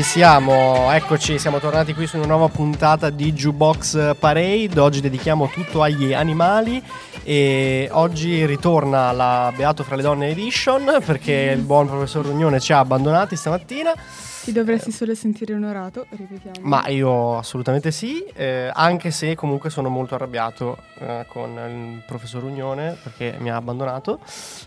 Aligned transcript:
Ci 0.00 0.06
siamo, 0.06 0.90
eccoci, 0.92 1.38
siamo 1.38 1.58
tornati 1.58 1.92
qui 1.92 2.06
su 2.06 2.16
una 2.16 2.24
nuova 2.24 2.48
puntata 2.48 3.10
di 3.10 3.34
Jukebox 3.34 4.16
Parade. 4.18 4.80
Oggi 4.80 5.02
dedichiamo 5.02 5.48
tutto 5.48 5.82
agli 5.82 6.14
animali 6.14 6.82
e 7.22 7.86
oggi 7.92 8.46
ritorna 8.46 9.12
la 9.12 9.52
Beato 9.54 9.84
fra 9.84 9.96
le 9.96 10.02
donne 10.02 10.28
edition 10.28 11.02
perché 11.04 11.52
il 11.54 11.60
buon 11.60 11.86
professor 11.86 12.24
Rugnone 12.24 12.60
ci 12.60 12.72
ha 12.72 12.78
abbandonati 12.78 13.36
stamattina. 13.36 13.92
Ti 14.42 14.52
dovresti 14.52 14.90
solo 14.90 15.14
sentire 15.14 15.52
onorato, 15.52 16.06
ripetiamo. 16.08 16.66
Ma 16.66 16.88
io 16.88 17.36
assolutamente 17.36 17.90
sì, 17.90 18.24
eh, 18.32 18.70
anche 18.72 19.10
se 19.10 19.34
comunque 19.34 19.68
sono 19.68 19.90
molto 19.90 20.14
arrabbiato 20.14 20.78
eh, 20.98 21.26
con 21.28 21.50
il 21.50 22.02
professor 22.06 22.40
Rugnone 22.40 22.96
perché 23.02 23.36
mi 23.38 23.50
ha 23.50 23.56
abbandonato. 23.56 24.18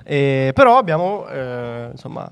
Eh, 0.03 0.51
però 0.53 0.77
abbiamo, 0.77 1.27
eh, 1.27 1.87
insomma, 1.91 2.29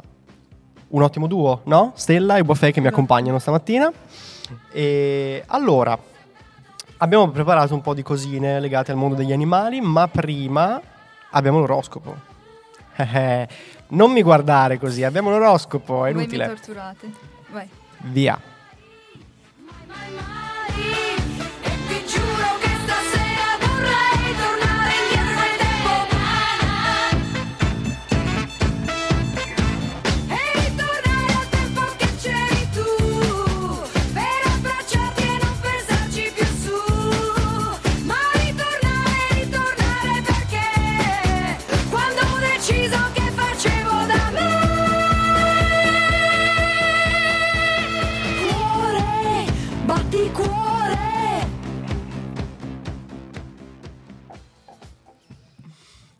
un 0.91 1.01
ottimo 1.01 1.27
duo, 1.27 1.61
no? 1.65 1.91
Stella 1.95 2.37
e 2.37 2.43
Buffet 2.43 2.73
che 2.73 2.81
mi 2.81 2.87
accompagnano 2.87 3.39
stamattina. 3.39 3.91
E 4.71 5.43
allora, 5.47 5.97
abbiamo 6.97 7.29
preparato 7.29 7.73
un 7.73 7.81
po' 7.81 7.93
di 7.93 8.03
cosine 8.03 8.59
legate 8.59 8.91
al 8.91 8.97
mondo 8.97 9.15
degli 9.15 9.31
animali, 9.33 9.81
ma 9.81 10.07
prima 10.07 10.81
abbiamo 11.31 11.59
l'oroscopo. 11.59 12.15
Non 13.91 14.11
mi 14.13 14.21
guardare 14.21 14.79
così, 14.79 15.03
abbiamo 15.03 15.29
l'oroscopo, 15.31 16.05
è 16.05 16.13
Voi 16.13 16.13
mi 16.13 16.19
inutile. 16.21 16.45
torturate. 16.47 17.11
Vai. 17.51 17.67
Via. 18.03 18.39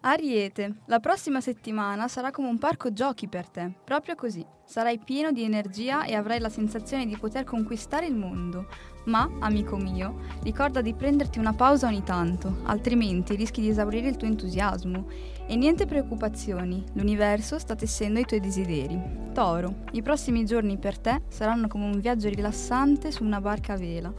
Ariete, 0.04 0.78
la 0.86 1.00
prossima 1.00 1.42
settimana 1.42 2.08
sarà 2.08 2.32
come 2.32 2.48
un 2.48 2.58
parco 2.58 2.92
giochi 2.92 3.28
per 3.28 3.48
te, 3.48 3.72
proprio 3.84 4.16
così. 4.16 4.44
Sarai 4.66 4.98
pieno 4.98 5.32
di 5.32 5.44
energia 5.44 6.06
e 6.06 6.16
avrai 6.16 6.40
la 6.40 6.50
sensazione 6.50 7.06
di 7.06 7.16
poter 7.18 7.44
conquistare 7.44 8.08
il 8.08 8.16
mondo. 8.16 8.66
Ma, 9.06 9.30
amico 9.42 9.78
mio, 9.78 10.22
ricorda 10.42 10.82
di 10.82 10.96
prenderti 10.96 11.38
una 11.38 11.54
pausa 11.54 11.86
ogni 11.86 12.02
tanto, 12.02 12.62
altrimenti 12.64 13.36
rischi 13.36 13.62
di 13.62 13.70
esaurire 13.70 14.08
il 14.08 14.18
tuo 14.18 14.28
entusiasmo. 14.28 15.06
E 15.46 15.56
niente 15.56 15.86
preoccupazioni, 15.86 16.84
l'universo 16.94 17.60
sta 17.60 17.76
tessendo 17.76 18.20
i 18.20 18.26
tuoi 18.26 18.40
desideri. 18.40 19.00
Toro, 19.34 19.84
i 19.92 20.02
prossimi 20.02 20.46
giorni 20.46 20.80
per 20.80 20.98
te 20.98 21.22
saranno 21.28 21.68
come 21.68 21.86
un 21.86 22.00
viaggio 22.00 22.28
rilassante 22.28 23.12
su 23.12 23.24
una 23.24 23.40
barca 23.40 23.74
a 23.74 23.78
vela. 23.78 24.12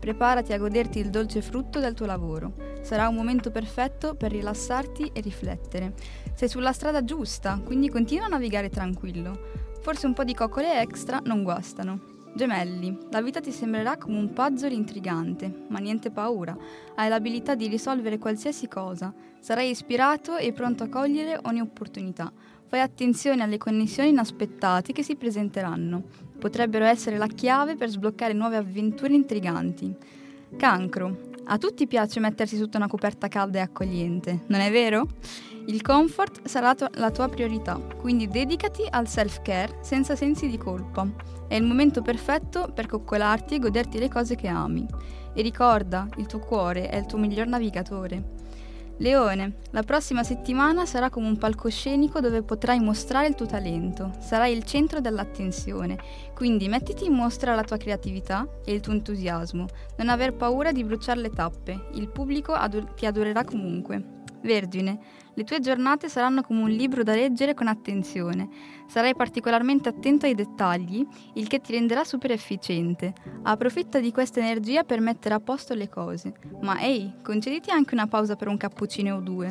Preparati 0.00 0.54
a 0.54 0.58
goderti 0.58 0.98
il 0.98 1.10
dolce 1.10 1.42
frutto 1.42 1.78
del 1.78 1.92
tuo 1.92 2.06
lavoro. 2.06 2.54
Sarà 2.80 3.06
un 3.06 3.14
momento 3.14 3.50
perfetto 3.50 4.14
per 4.14 4.32
rilassarti 4.32 5.10
e 5.12 5.20
riflettere. 5.20 5.92
Sei 6.32 6.48
sulla 6.48 6.72
strada 6.72 7.04
giusta, 7.04 7.60
quindi 7.62 7.90
continua 7.90 8.24
a 8.24 8.30
navigare 8.30 8.70
tranquillo. 8.70 9.38
Forse 9.82 10.06
un 10.06 10.14
po' 10.14 10.24
di 10.24 10.32
coccole 10.32 10.80
extra 10.80 11.20
non 11.24 11.42
guastano. 11.42 12.00
Gemelli, 12.32 12.96
la 13.10 13.20
vita 13.20 13.40
ti 13.40 13.52
sembrerà 13.52 13.98
come 13.98 14.16
un 14.16 14.32
puzzle 14.32 14.72
intrigante, 14.72 15.66
ma 15.68 15.80
niente 15.80 16.10
paura. 16.10 16.56
Hai 16.94 17.10
l'abilità 17.10 17.54
di 17.54 17.68
risolvere 17.68 18.18
qualsiasi 18.18 18.68
cosa. 18.68 19.12
Sarai 19.38 19.68
ispirato 19.68 20.38
e 20.38 20.52
pronto 20.52 20.84
a 20.84 20.88
cogliere 20.88 21.38
ogni 21.42 21.60
opportunità. 21.60 22.32
Fai 22.70 22.82
attenzione 22.82 23.42
alle 23.42 23.58
connessioni 23.58 24.10
inaspettate 24.10 24.92
che 24.92 25.02
si 25.02 25.16
presenteranno. 25.16 26.04
Potrebbero 26.38 26.84
essere 26.84 27.18
la 27.18 27.26
chiave 27.26 27.74
per 27.74 27.88
sbloccare 27.88 28.32
nuove 28.32 28.58
avventure 28.58 29.12
intriganti. 29.12 29.92
Cancro. 30.56 31.30
A 31.46 31.58
tutti 31.58 31.88
piace 31.88 32.20
mettersi 32.20 32.56
sotto 32.56 32.76
una 32.76 32.86
coperta 32.86 33.26
calda 33.26 33.58
e 33.58 33.62
accogliente, 33.62 34.44
non 34.46 34.60
è 34.60 34.70
vero? 34.70 35.08
Il 35.66 35.82
comfort 35.82 36.46
sarà 36.46 36.72
la 36.92 37.10
tua 37.10 37.28
priorità, 37.28 37.74
quindi 37.74 38.28
dedicati 38.28 38.84
al 38.88 39.08
self-care 39.08 39.78
senza 39.82 40.14
sensi 40.14 40.46
di 40.46 40.56
colpa. 40.56 41.08
È 41.48 41.56
il 41.56 41.64
momento 41.64 42.02
perfetto 42.02 42.70
per 42.72 42.86
coccolarti 42.86 43.56
e 43.56 43.58
goderti 43.58 43.98
le 43.98 44.08
cose 44.08 44.36
che 44.36 44.46
ami. 44.46 44.86
E 45.34 45.42
ricorda, 45.42 46.06
il 46.18 46.26
tuo 46.26 46.38
cuore 46.38 46.88
è 46.88 46.98
il 46.98 47.06
tuo 47.06 47.18
miglior 47.18 47.48
navigatore. 47.48 48.38
Leone, 49.00 49.54
la 49.70 49.82
prossima 49.82 50.22
settimana 50.22 50.84
sarà 50.84 51.08
come 51.08 51.26
un 51.26 51.38
palcoscenico 51.38 52.20
dove 52.20 52.42
potrai 52.42 52.80
mostrare 52.80 53.28
il 53.28 53.34
tuo 53.34 53.46
talento, 53.46 54.12
sarai 54.18 54.54
il 54.54 54.64
centro 54.64 55.00
dell'attenzione, 55.00 55.96
quindi 56.34 56.68
mettiti 56.68 57.06
in 57.06 57.14
mostra 57.14 57.54
la 57.54 57.64
tua 57.64 57.78
creatività 57.78 58.46
e 58.62 58.74
il 58.74 58.80
tuo 58.80 58.92
entusiasmo, 58.92 59.68
non 59.96 60.10
aver 60.10 60.34
paura 60.34 60.70
di 60.70 60.84
bruciare 60.84 61.18
le 61.18 61.30
tappe, 61.30 61.86
il 61.94 62.10
pubblico 62.10 62.52
ado- 62.52 62.92
ti 62.94 63.06
adorerà 63.06 63.42
comunque. 63.42 64.19
Vergine, 64.42 64.98
le 65.34 65.44
tue 65.44 65.60
giornate 65.60 66.08
saranno 66.08 66.42
come 66.42 66.62
un 66.62 66.70
libro 66.70 67.02
da 67.02 67.14
leggere 67.14 67.54
con 67.54 67.66
attenzione, 67.66 68.48
sarai 68.86 69.14
particolarmente 69.14 69.88
attento 69.88 70.26
ai 70.26 70.34
dettagli, 70.34 71.06
il 71.34 71.46
che 71.46 71.60
ti 71.60 71.72
renderà 71.72 72.04
super 72.04 72.30
efficiente. 72.30 73.12
Approfitta 73.42 74.00
di 74.00 74.12
questa 74.12 74.40
energia 74.40 74.82
per 74.84 75.00
mettere 75.00 75.34
a 75.34 75.40
posto 75.40 75.74
le 75.74 75.88
cose, 75.88 76.34
ma 76.60 76.80
ehi, 76.80 77.14
concediti 77.22 77.70
anche 77.70 77.94
una 77.94 78.06
pausa 78.06 78.36
per 78.36 78.48
un 78.48 78.56
cappuccino 78.56 79.16
o 79.16 79.20
due. 79.20 79.50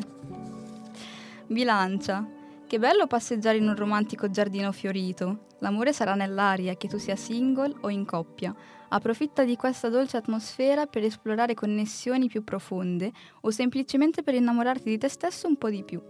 Bilancia. 1.47 2.27
Che 2.67 2.77
bello 2.77 3.07
passeggiare 3.07 3.57
in 3.57 3.67
un 3.67 3.75
romantico 3.75 4.29
giardino 4.29 4.71
fiorito. 4.71 5.47
L'amore 5.59 5.91
sarà 5.91 6.13
nell'aria, 6.13 6.75
che 6.75 6.87
tu 6.87 6.99
sia 6.99 7.15
single 7.15 7.73
o 7.81 7.89
in 7.89 8.05
coppia. 8.05 8.55
Approfitta 8.91 9.43
di 9.43 9.55
questa 9.55 9.89
dolce 9.89 10.17
atmosfera 10.17 10.87
per 10.87 11.03
esplorare 11.03 11.53
connessioni 11.53 12.27
più 12.27 12.43
profonde 12.43 13.11
o 13.41 13.51
semplicemente 13.51 14.23
per 14.23 14.33
innamorarti 14.33 14.89
di 14.89 14.97
te 14.97 15.07
stesso 15.07 15.47
un 15.47 15.57
po' 15.57 15.69
di 15.69 15.83
più. 15.83 16.01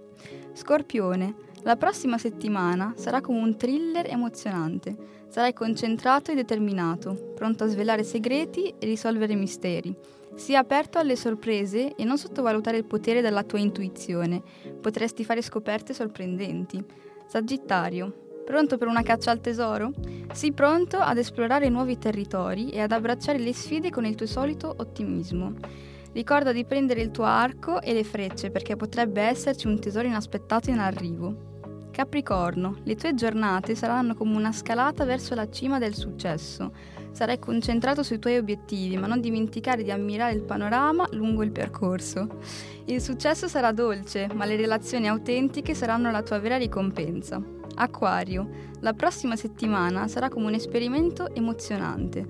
Scorpione. 0.54 1.48
La 1.64 1.76
prossima 1.76 2.18
settimana 2.18 2.94
sarà 2.96 3.20
come 3.20 3.40
un 3.40 3.58
thriller 3.58 4.10
emozionante. 4.10 4.96
Sarai 5.28 5.52
concentrato 5.52 6.31
e 6.31 6.36
determinato, 6.36 7.34
pronto 7.36 7.66
a 7.66 7.68
svelare 7.68 8.04
segreti 8.04 8.74
e 8.80 8.86
risolvere 8.86 9.36
misteri. 9.36 9.94
Sii 10.36 10.56
aperto 10.56 11.00
alle 11.00 11.18
sorprese 11.18 11.96
e 11.96 12.04
non 12.06 12.18
sottovalutare 12.18 12.78
il 12.78 12.86
potere 12.86 13.20
della 13.20 13.44
tua 13.44 13.60
intuizione. 13.60 14.42
Potresti 14.80 15.25
fare 15.25 15.42
scoperte 15.42 15.94
sorprendenti. 15.94 16.82
Sagittario, 17.28 18.29
pronto 18.50 18.80
per 18.80 18.88
una 18.88 19.04
caccia 19.04 19.30
al 19.30 19.42
tesoro? 19.42 19.92
Sii 20.34 20.54
pronto 20.54 20.98
ad 20.98 21.19
esplorare 21.19 21.69
nuovi 21.69 22.00
territori 22.00 22.72
e 22.72 22.80
ad 22.80 22.92
abbracciare 22.92 23.38
le 23.38 23.54
sfide 23.54 23.92
con 23.92 24.07
il 24.07 24.16
tuo 24.16 24.25
solito 24.25 24.74
ottimismo. 24.75 25.54
Ricorda 26.13 26.51
di 26.51 26.66
prendere 26.66 27.01
il 27.01 27.12
tuo 27.12 27.25
arco 27.25 27.80
e 27.80 27.94
le 27.94 28.04
frecce 28.04 28.50
perché 28.50 28.75
potrebbe 28.75 29.22
esserci 29.22 29.68
un 29.68 29.80
tesoro 29.80 30.07
inaspettato 30.07 30.72
in 30.72 30.80
arrivo. 30.80 31.90
Capricorno, 31.92 32.78
le 32.86 32.96
tue 32.96 33.13
giornate 33.13 33.75
saranno 33.75 34.16
come 34.16 34.36
una 34.36 34.51
scalata 34.51 35.06
verso 35.06 35.36
la 35.36 35.48
cima 35.48 35.78
del 35.78 35.94
successo. 35.94 36.72
Sarai 37.12 37.38
concentrato 37.38 38.01
sui 38.01 38.18
tuoi 38.18 38.38
obiettivi, 38.38 38.98
ma 38.98 39.06
non 39.06 39.22
dimenticare 39.22 39.84
di 39.84 39.92
ammirare 39.92 40.34
il 40.34 40.42
panorama 40.42 41.06
lungo 41.12 41.44
il 41.44 41.51
percorso. 41.51 42.28
Il 42.86 43.00
successo 43.00 43.48
sarà 43.48 43.72
dolce, 43.72 44.28
ma 44.34 44.46
le 44.46 44.56
relazioni 44.56 45.07
autentiche 45.07 45.75
saranno 45.75 46.10
la 46.10 46.24
tua 46.24 46.40
vera 46.40 46.57
ricompensa. 46.57 47.57
Acquario, 47.75 48.50
la 48.81 48.94
prossima 48.94 49.36
settimana 49.36 50.07
sarà 50.07 50.30
come 50.30 50.48
un 50.48 50.54
esperimento 50.54 51.33
emozionante. 51.33 52.25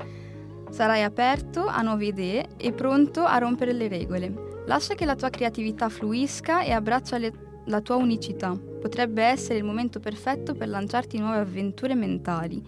Sarai 0.70 1.04
aperto 1.04 1.66
a 1.66 1.82
nuove 1.82 2.06
idee 2.06 2.48
e 2.58 2.72
pronto 2.72 3.24
a 3.24 3.38
rompere 3.38 3.74
le 3.74 3.88
regole. 3.88 4.64
Lascia 4.66 4.94
che 4.94 5.06
la 5.06 5.16
tua 5.16 5.30
creatività 5.30 5.90
fluisca 5.90 6.62
e 6.62 6.72
abbraccia 6.72 7.18
le- 7.18 7.34
la 7.66 7.82
tua 7.82 7.96
unicità. 7.96 8.56
Potrebbe 8.56 9.24
essere 9.24 9.58
il 9.58 9.64
momento 9.64 10.00
perfetto 10.00 10.54
per 10.54 10.68
lanciarti 10.68 11.18
nuove 11.18 11.38
avventure 11.38 11.96
mentali. 11.96 12.62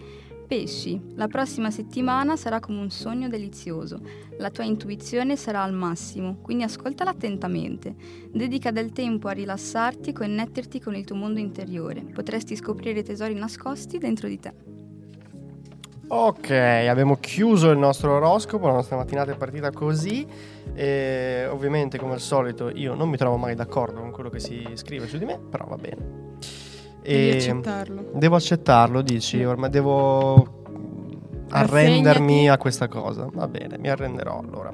Pesci, 0.51 1.13
la 1.15 1.29
prossima 1.29 1.71
settimana 1.71 2.35
sarà 2.35 2.59
come 2.59 2.81
un 2.81 2.89
sogno 2.89 3.29
delizioso. 3.29 4.01
La 4.37 4.49
tua 4.49 4.65
intuizione 4.65 5.37
sarà 5.37 5.63
al 5.63 5.71
massimo, 5.71 6.39
quindi 6.41 6.65
ascoltala 6.65 7.11
attentamente. 7.11 7.95
Dedica 8.29 8.69
del 8.69 8.91
tempo 8.91 9.29
a 9.29 9.31
rilassarti 9.31 10.09
e 10.09 10.11
connetterti 10.11 10.81
con 10.81 10.93
il 10.93 11.05
tuo 11.05 11.15
mondo 11.15 11.39
interiore. 11.39 12.01
Potresti 12.01 12.57
scoprire 12.57 13.01
tesori 13.01 13.33
nascosti 13.33 13.97
dentro 13.97 14.27
di 14.27 14.39
te. 14.39 14.53
Ok, 16.07 16.49
abbiamo 16.49 17.15
chiuso 17.15 17.69
il 17.69 17.77
nostro 17.77 18.15
oroscopo, 18.15 18.67
la 18.67 18.73
nostra 18.73 18.97
mattinata 18.97 19.31
è 19.31 19.37
partita 19.37 19.71
così. 19.71 20.27
E 20.73 21.47
ovviamente, 21.49 21.97
come 21.97 22.11
al 22.11 22.19
solito, 22.19 22.69
io 22.71 22.93
non 22.93 23.07
mi 23.07 23.15
trovo 23.15 23.37
mai 23.37 23.55
d'accordo 23.55 24.01
con 24.01 24.11
quello 24.11 24.29
che 24.29 24.41
si 24.41 24.67
scrive 24.73 25.07
su 25.07 25.17
di 25.17 25.23
me, 25.23 25.39
però 25.39 25.65
va 25.65 25.77
bene. 25.77 26.31
Devi 27.03 27.29
E- 27.29 27.35
accettarlo. 27.35 28.05
Devo 28.13 28.35
accettarlo, 28.35 29.01
dici? 29.01 29.43
Ormai 29.43 29.69
devo 29.69 30.59
arrendermi 31.49 32.49
a 32.49 32.57
questa 32.57 32.87
cosa. 32.87 33.27
Va 33.31 33.47
bene, 33.47 33.77
mi 33.77 33.89
arrenderò 33.89 34.39
allora. 34.39 34.71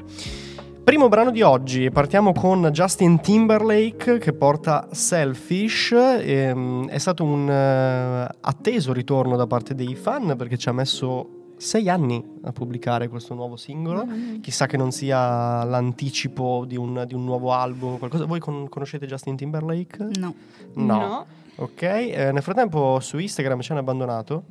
Primo 0.84 1.10
brano 1.10 1.32
di 1.32 1.42
oggi, 1.42 1.90
partiamo 1.92 2.32
con 2.32 2.70
Justin 2.72 3.20
Timberlake 3.20 4.20
che 4.20 4.32
porta 4.32 4.88
Selfish. 4.92 5.92
ehm, 5.92 6.88
è 6.88 6.98
stato 6.98 7.26
un 7.26 7.50
eh, 7.50 8.36
atteso 8.40 8.94
ritorno 8.94 9.36
da 9.36 9.46
parte 9.48 9.76
dei 9.76 9.96
fan 9.96 10.36
perché 10.38 10.58
ci 10.58 10.70
ha 10.70 10.72
messo 10.72 11.32
sei 11.58 11.90
anni 11.90 12.24
a 12.44 12.54
pubblicare 12.54 13.10
questo 13.10 13.34
nuovo 13.34 13.58
singolo. 13.58 14.06
Mia. 14.06 14.40
Chissà 14.40 14.66
che 14.66 14.78
non 14.78 14.92
sia 14.92 15.66
l'anticipo 15.66 16.64
di 16.66 16.78
un, 16.78 17.04
di 17.06 17.16
un 17.16 17.26
nuovo 17.26 17.52
album 17.52 17.94
o 17.94 17.98
qualcosa. 17.98 18.24
Voi 18.26 18.40
con- 18.40 18.70
conoscete 18.70 19.06
Justin 19.08 19.36
Timberlake? 19.36 20.08
No. 20.20 20.34
No. 20.76 21.26
Ok, 21.60 21.82
eh, 21.82 22.32
nel 22.32 22.44
frattempo 22.44 23.00
su 23.00 23.18
Instagram 23.18 23.62
ci 23.62 23.72
hanno 23.72 23.80
abbandonato. 23.80 24.44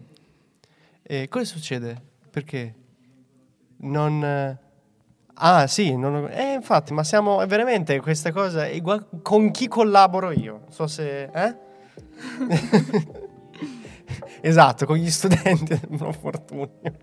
E 1.02 1.28
cosa 1.28 1.44
succede? 1.44 2.00
Perché? 2.30 2.74
Non... 3.78 4.24
eh, 4.24 4.58
Ah 5.38 5.66
sì, 5.66 5.94
non- 5.96 6.28
eh, 6.30 6.54
infatti, 6.54 6.94
ma 6.94 7.04
siamo 7.04 7.42
è 7.42 7.46
veramente 7.46 8.00
questa 8.00 8.32
cosa... 8.32 8.66
gua- 8.80 9.06
con 9.22 9.50
chi 9.50 9.68
collaboro 9.68 10.30
io? 10.32 10.60
Non 10.62 10.72
so 10.72 10.86
se... 10.86 11.24
Eh? 11.24 11.56
esatto, 14.40 14.86
con 14.86 14.96
gli 14.96 15.10
studenti 15.10 15.78
del 15.88 16.14
Fortunio. 16.18 16.96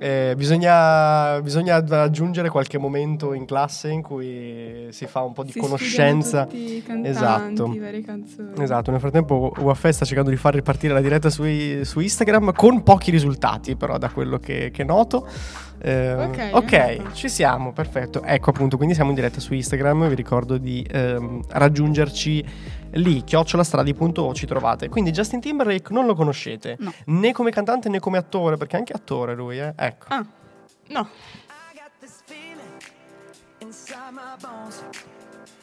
Eh, 0.00 0.34
bisogna, 0.36 1.40
bisogna 1.42 1.74
aggiungere 1.74 2.50
qualche 2.50 2.78
momento 2.78 3.32
in 3.32 3.44
classe 3.46 3.90
in 3.90 4.00
cui 4.00 4.86
si 4.90 5.06
fa 5.06 5.22
un 5.22 5.32
po' 5.32 5.42
di 5.42 5.50
Si 5.50 5.58
conoscenza. 5.58 6.46
cantanti, 6.46 7.08
Esatto. 7.08 7.74
varie 7.80 8.02
canzoni. 8.02 8.52
Esatto, 8.62 8.90
nel 8.92 9.00
frattempo 9.00 9.52
UAFE 9.58 9.90
sta 9.90 10.04
cercando 10.04 10.30
di 10.30 10.36
far 10.36 10.54
ripartire 10.54 10.92
la 10.94 11.00
diretta 11.00 11.30
sui- 11.30 11.84
su 11.84 11.98
Instagram 11.98 12.52
con 12.52 12.84
pochi 12.84 13.10
risultati, 13.10 13.74
però 13.74 13.98
da 13.98 14.08
quello 14.10 14.38
che, 14.38 14.70
che 14.72 14.84
noto. 14.84 15.26
Eh, 15.80 16.50
Ok, 16.52 17.12
ci 17.12 17.28
siamo, 17.28 17.72
perfetto. 17.72 18.22
Ecco 18.22 18.50
appunto, 18.50 18.76
quindi 18.76 18.94
siamo 18.94 19.10
in 19.10 19.16
diretta 19.16 19.40
su 19.40 19.54
Instagram, 19.54 20.08
vi 20.08 20.14
ricordo 20.14 20.56
di 20.58 20.86
ehm, 20.90 21.42
raggiungerci 21.48 22.44
lì, 22.92 23.22
chiocciolastradi.o 23.22 24.34
ci 24.34 24.46
trovate. 24.46 24.88
Quindi 24.88 25.10
Justin 25.12 25.40
Timberlake 25.40 25.92
non 25.92 26.06
lo 26.06 26.14
conoscete, 26.14 26.76
No. 26.80 26.92
né 27.06 27.32
come 27.32 27.50
cantante 27.50 27.88
né 27.88 28.00
come 28.00 28.18
attore, 28.18 28.56
perché 28.56 28.76
è 28.76 28.78
anche 28.80 28.92
attore 28.92 29.34
lui, 29.34 29.58
eh. 29.60 29.72
Ecco. 29.76 30.06
Ah, 30.08 30.26
no. 30.88 31.08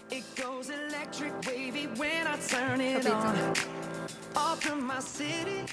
It 0.09 0.23
goes 0.39 0.69
electric 0.69 1.33
wavy 1.47 1.87
when 1.97 2.27
I 2.27 2.37
turn 2.47 2.79
it 2.79 3.01
Capito. 3.01 3.15
on. 3.15 3.51
Off 4.35 4.59
from 4.63 4.85
my 4.85 4.99
city. 5.01 5.63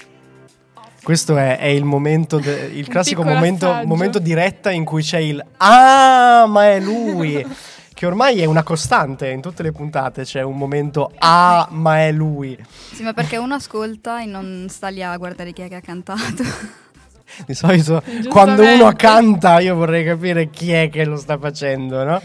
Questo 1.03 1.35
è, 1.35 1.57
è 1.57 1.65
il 1.65 1.83
momento, 1.83 2.39
de- 2.39 2.71
il 2.73 2.87
classico 2.89 3.23
momento, 3.23 3.81
momento 3.85 4.19
diretta 4.19 4.71
in 4.71 4.85
cui 4.85 5.03
c'è 5.03 5.17
il 5.17 5.43
Ah, 5.57 6.45
ma 6.47 6.69
è 6.69 6.79
lui! 6.79 7.45
che 7.93 8.05
ormai 8.05 8.39
è 8.41 8.45
una 8.45 8.63
costante 8.63 9.29
in 9.29 9.41
tutte 9.41 9.63
le 9.63 9.71
puntate. 9.71 10.23
C'è 10.23 10.41
un 10.41 10.57
momento 10.57 11.11
Ah, 11.19 11.67
ma 11.71 11.99
è 11.99 12.11
lui. 12.11 12.57
Sì, 12.93 13.03
ma 13.03 13.13
perché 13.13 13.37
uno 13.37 13.55
ascolta 13.55 14.21
e 14.21 14.25
non 14.25 14.67
sta 14.69 14.87
lì 14.87 15.03
a 15.03 15.15
guardare 15.17 15.51
chi 15.51 15.61
è 15.61 15.67
che 15.67 15.75
ha 15.75 15.81
cantato. 15.81 16.43
Di 17.45 17.53
solito 17.53 18.01
quando 18.29 18.61
uno 18.61 18.93
canta, 18.95 19.59
io 19.59 19.75
vorrei 19.75 20.05
capire 20.05 20.49
chi 20.49 20.71
è 20.71 20.89
che 20.89 21.03
lo 21.03 21.17
sta 21.17 21.37
facendo, 21.37 22.03
no? 22.03 22.21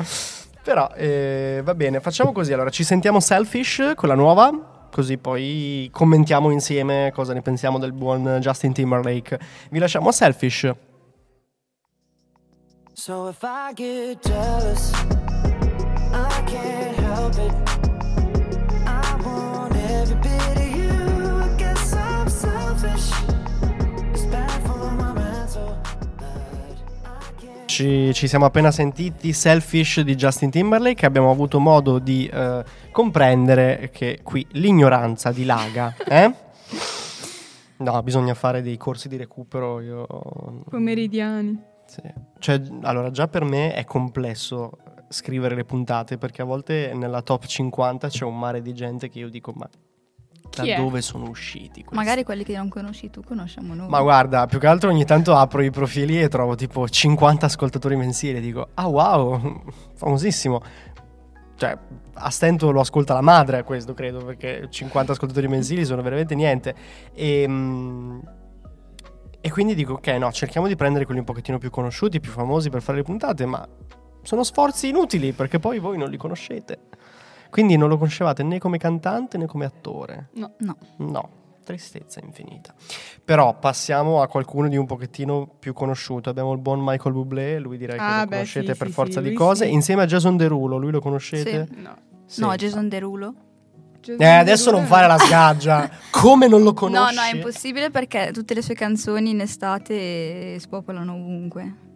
Però 0.63 0.91
eh, 0.95 1.63
va 1.65 1.75
bene, 1.75 2.01
facciamo 2.01 2.31
così. 2.31 2.53
Allora, 2.53 2.71
ci 2.71 2.85
sentiamo 2.85 3.19
Selfish 3.19 3.93
con 3.95 4.09
la 4.09 4.15
nuova. 4.15 4.78
Così 4.91 5.19
poi 5.19 5.89
commentiamo 5.93 6.51
insieme 6.51 7.13
cosa 7.15 7.33
ne 7.33 7.43
pensiamo 7.43 7.79
del 7.79 7.93
buon 7.93 8.39
Justin 8.41 8.73
Timberlake. 8.73 9.39
Vi 9.71 9.79
lasciamo 9.79 10.09
a 10.09 10.13
Selfish. 10.13 10.73
So 12.95 13.29
if 13.29 13.43
I 13.43 13.73
get 13.75 14.21
jealous, 14.23 14.93
I 16.13 16.43
can't 16.47 16.97
help 16.97 17.39
it. 17.39 17.88
Ci, 27.79 28.13
ci 28.13 28.27
siamo 28.27 28.45
appena 28.45 28.73
sentiti 28.73 29.33
Selfish 29.33 30.01
di 30.01 30.17
Justin 30.17 30.51
Timberlake. 30.51 31.07
Abbiamo 31.07 31.31
avuto 31.31 31.61
modo 31.61 32.01
di 32.01 32.27
eh, 32.27 32.65
comprendere 32.91 33.91
che 33.93 34.19
qui 34.25 34.45
l'ignoranza 34.55 35.31
dilaga. 35.31 35.95
Eh? 36.09 36.35
No, 37.77 38.03
bisogna 38.03 38.35
fare 38.35 38.63
dei 38.63 38.77
corsi 38.77 39.07
di 39.07 39.17
recupero. 39.17 39.81
Io 39.81 40.65
Pomeridiani. 40.69 41.57
Sì. 41.87 42.03
Cioè, 42.41 42.61
allora, 42.83 43.13
già 43.13 43.29
per 43.29 43.45
me 43.45 43.73
è 43.73 43.85
complesso 43.85 44.79
scrivere 45.09 45.55
le 45.55 45.65
puntate 45.65 46.19
perché 46.19 46.43
a 46.43 46.47
volte 46.47 46.93
nella 46.95 47.23
top 47.23 47.47
50 47.47 48.09
c'è 48.09 48.25
un 48.25 48.37
mare 48.37 48.61
di 48.61 48.75
gente 48.75 49.09
che 49.09 49.21
io 49.21 49.29
dico, 49.29 49.53
ma 49.55 49.69
da 50.51 50.63
Chi 50.63 50.71
è? 50.71 50.77
dove 50.77 51.01
sono 51.03 51.29
usciti? 51.29 51.83
questi?" 51.83 51.95
Magari 51.95 52.25
quelli 52.25 52.45
che 52.45 52.57
non 52.57 52.69
conosci 52.69 53.11
tu, 53.11 53.23
conosciamo 53.23 53.75
noi. 53.75 53.89
Ma 53.89 54.01
guarda, 54.01 54.47
più 54.47 54.59
che 54.59 54.67
altro 54.67 54.91
ogni 54.91 55.05
tanto 55.05 55.35
apro 55.35 55.63
i 55.63 55.71
profili 55.71 56.21
e 56.21 56.29
trovo 56.29 56.55
tipo 56.55 56.89
50 56.89 57.47
ascoltatori 57.47 57.97
mensili 57.97 58.39
e 58.39 58.41
dico, 58.41 58.69
ah 58.75 58.87
wow, 58.87 59.63
famosissimo. 59.95 60.61
Cioè, 61.57 61.77
a 62.15 62.31
stento 62.31 62.71
lo 62.71 62.81
ascolta 62.81 63.15
la 63.15 63.21
madre 63.21 63.59
a 63.59 63.65
questo, 63.65 63.93
credo, 63.93 64.25
perché 64.25 64.69
50 64.71 65.13
ascoltatori 65.13 65.49
mensili 65.49 65.85
sono 65.85 66.03
veramente 66.03 66.35
niente. 66.35 66.75
E, 67.13 67.45
mm, 67.49 68.19
e 69.41 69.51
quindi 69.51 69.75
dico, 69.75 69.95
ok, 69.95 70.07
no, 70.09 70.31
cerchiamo 70.33 70.67
di 70.67 70.77
prendere 70.77 71.05
quelli 71.05 71.21
un 71.21 71.27
pochettino 71.27 71.59
più 71.59 71.71
conosciuti, 71.71 72.21
più 72.21 72.31
famosi 72.31 72.71
per 72.71 72.83
fare 72.83 72.99
le 72.99 73.05
puntate, 73.05 73.47
ma 73.47 73.67
sono 74.23 74.43
sforzi 74.43 74.89
inutili 74.89 75.33
perché 75.33 75.59
poi 75.59 75.79
voi 75.79 75.97
non 75.97 76.11
li 76.11 76.17
conoscete. 76.17 76.81
Quindi 77.51 77.77
non 77.77 77.89
lo 77.89 77.97
conoscevate 77.97 78.43
né 78.43 78.59
come 78.59 78.79
cantante 78.79 79.39
né 79.39 79.47
come 79.47 79.65
attore. 79.65 80.29
No. 80.35 80.53
No. 80.59 80.77
No, 80.99 81.29
tristezza 81.65 82.21
infinita. 82.23 82.75
Però 83.25 83.59
passiamo 83.59 84.23
a 84.23 84.29
qualcuno 84.29 84.69
di 84.69 84.77
un 84.77 84.87
pochettino 84.87 85.49
più 85.59 85.73
conosciuto. 85.73 86.31
Abbiamo 86.31 86.53
il 86.53 86.59
buon 86.59 86.81
Michael 86.83 87.15
Bublé, 87.15 87.59
lui 87.59 87.77
direi 87.79 87.97
che 87.97 88.03
Ah, 88.05 88.21
lo 88.21 88.27
beh, 88.27 88.35
conoscete 88.37 88.73
sì, 88.73 88.79
per 88.79 88.87
sì, 88.89 88.93
forza 88.93 89.23
sì, 89.23 89.29
di 89.29 89.35
cose. 89.35 89.67
Insieme 89.67 90.03
a 90.03 90.07
Jason 90.07 90.37
Derulo, 90.37 90.77
lui 90.77 90.91
lo 90.91 91.01
conoscete? 91.01 91.69
No. 91.77 91.97
No, 92.37 92.55
Jason 92.57 92.89
Derulo. 92.89 93.35
Eh, 94.17 94.25
adesso 94.25 94.71
non 94.71 94.87
fare 94.87 95.07
la 95.07 95.19
sgaggia. 95.19 95.91
Come 96.11 96.47
non 96.49 96.63
lo 96.63 96.73
conosci? 96.73 97.15
No, 97.15 97.21
no, 97.21 97.27
è 97.27 97.35
impossibile 97.35 97.91
perché 97.91 98.31
tutte 98.33 98.55
le 98.55 98.63
sue 98.63 98.75
canzoni 98.75 99.31
in 99.31 99.41
estate 99.41 100.59
spopolano 100.59 101.15
ovunque. 101.15 101.87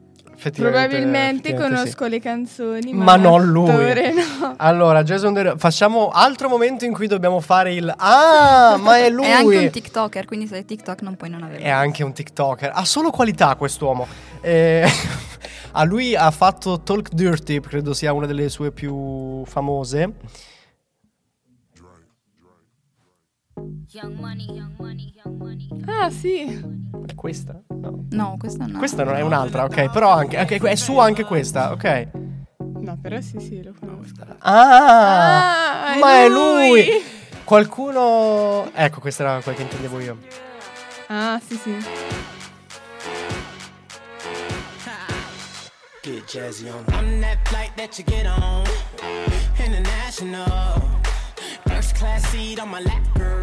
Effettivamente- 0.43 0.89
Probabilmente 0.89 1.49
effettivamente 1.51 1.75
conosco 1.77 2.07
le 2.07 2.21
canzoni, 2.21 2.93
Ma 2.93 3.05
ma, 3.05 3.17
non 3.17 3.45
lui. 3.47 3.71
no. 3.71 4.55
Allora, 4.59 5.05
Jason 5.05 5.33
Derulo, 5.33 5.57
facciamo 5.57 6.09
altro 6.09 6.49
momento 6.49 6.85
in 6.85 6.93
cui 6.93 7.07
dobbiamo 7.07 7.39
fare 7.41 7.73
il 7.75 7.93
Ah, 7.97 8.77
ma 8.81 8.99
è 8.99 9.09
lui. 9.09 9.25
È 9.27 9.31
anche 9.31 9.57
un 9.59 9.71
TikToker, 9.71 10.25
quindi 10.25 10.49
se 10.49 10.57
hai 10.57 10.65
TikTok 10.65 11.03
non 11.03 11.15
puoi 11.15 11.31
non 11.31 11.45
averlo. 11.45 11.65
È 11.65 11.71
anche 11.71 12.03
un 12.03 12.13
TikToker. 12.13 12.73
Ha 12.75 12.85
solo 12.85 13.11
qualità 13.11 13.55
quest'uomo. 13.55 14.07
Eh, 14.41 14.85
a 15.73 15.85
lui 15.85 16.17
ha 16.17 16.31
fatto 16.33 16.81
Talk 16.81 17.11
Dirty, 17.13 17.61
credo 17.61 17.95
sia 17.95 18.13
una 18.13 18.27
delle 18.27 18.49
sue 18.49 18.73
più 18.73 19.45
famose. 19.45 20.13
Ah, 25.87 26.11
sì. 26.11 26.45
È 27.07 27.15
questa? 27.15 27.61
No. 27.69 28.07
No, 28.11 28.37
questa 28.39 28.67
no. 28.67 28.79
Questa 28.79 29.05
non 29.05 29.17
è 29.17 29.21
un'altra, 29.21 29.65
ok. 29.65 29.91
Però 29.91 30.11
anche, 30.11 30.39
anche- 30.39 30.57
è 30.59 30.75
sua 30.77 31.05
anche 31.05 31.25
questa, 31.25 31.73
ok. 31.73 32.09
No, 32.81 32.99
però 33.01 33.21
sì, 33.21 33.39
sì, 33.39 33.63
lo 33.63 33.75
conosco. 33.79 34.23
Ah, 34.39 35.85
Ah, 35.89 35.95
è 35.95 35.99
ma 35.99 36.21
è 36.23 36.29
lui! 36.29 36.69
lui. 36.69 37.03
Qualcuno... 37.45 38.71
Ecco, 38.75 39.01
questa 39.01 39.25
era 39.25 39.41
quella 39.43 39.57
che 39.57 39.63
intendevo 39.65 40.01
io. 40.01 40.19
Ah, 41.09 41.41
sì, 41.47 41.57
sì. 41.57 41.77
Get 46.03 46.25
jazzy 46.27 46.69
on. 46.69 46.85
I'm 46.95 47.21
that 47.21 47.39
flight 47.47 47.71
that 47.77 47.97
you 47.99 48.05
get 48.05 48.27
on. 48.27 48.67
International. 49.65 50.83
First 51.69 51.95
class 51.95 52.27
seat 52.31 52.59
on 52.59 52.71
my 52.71 52.81
lap, 52.81 53.03
girl. 53.15 53.42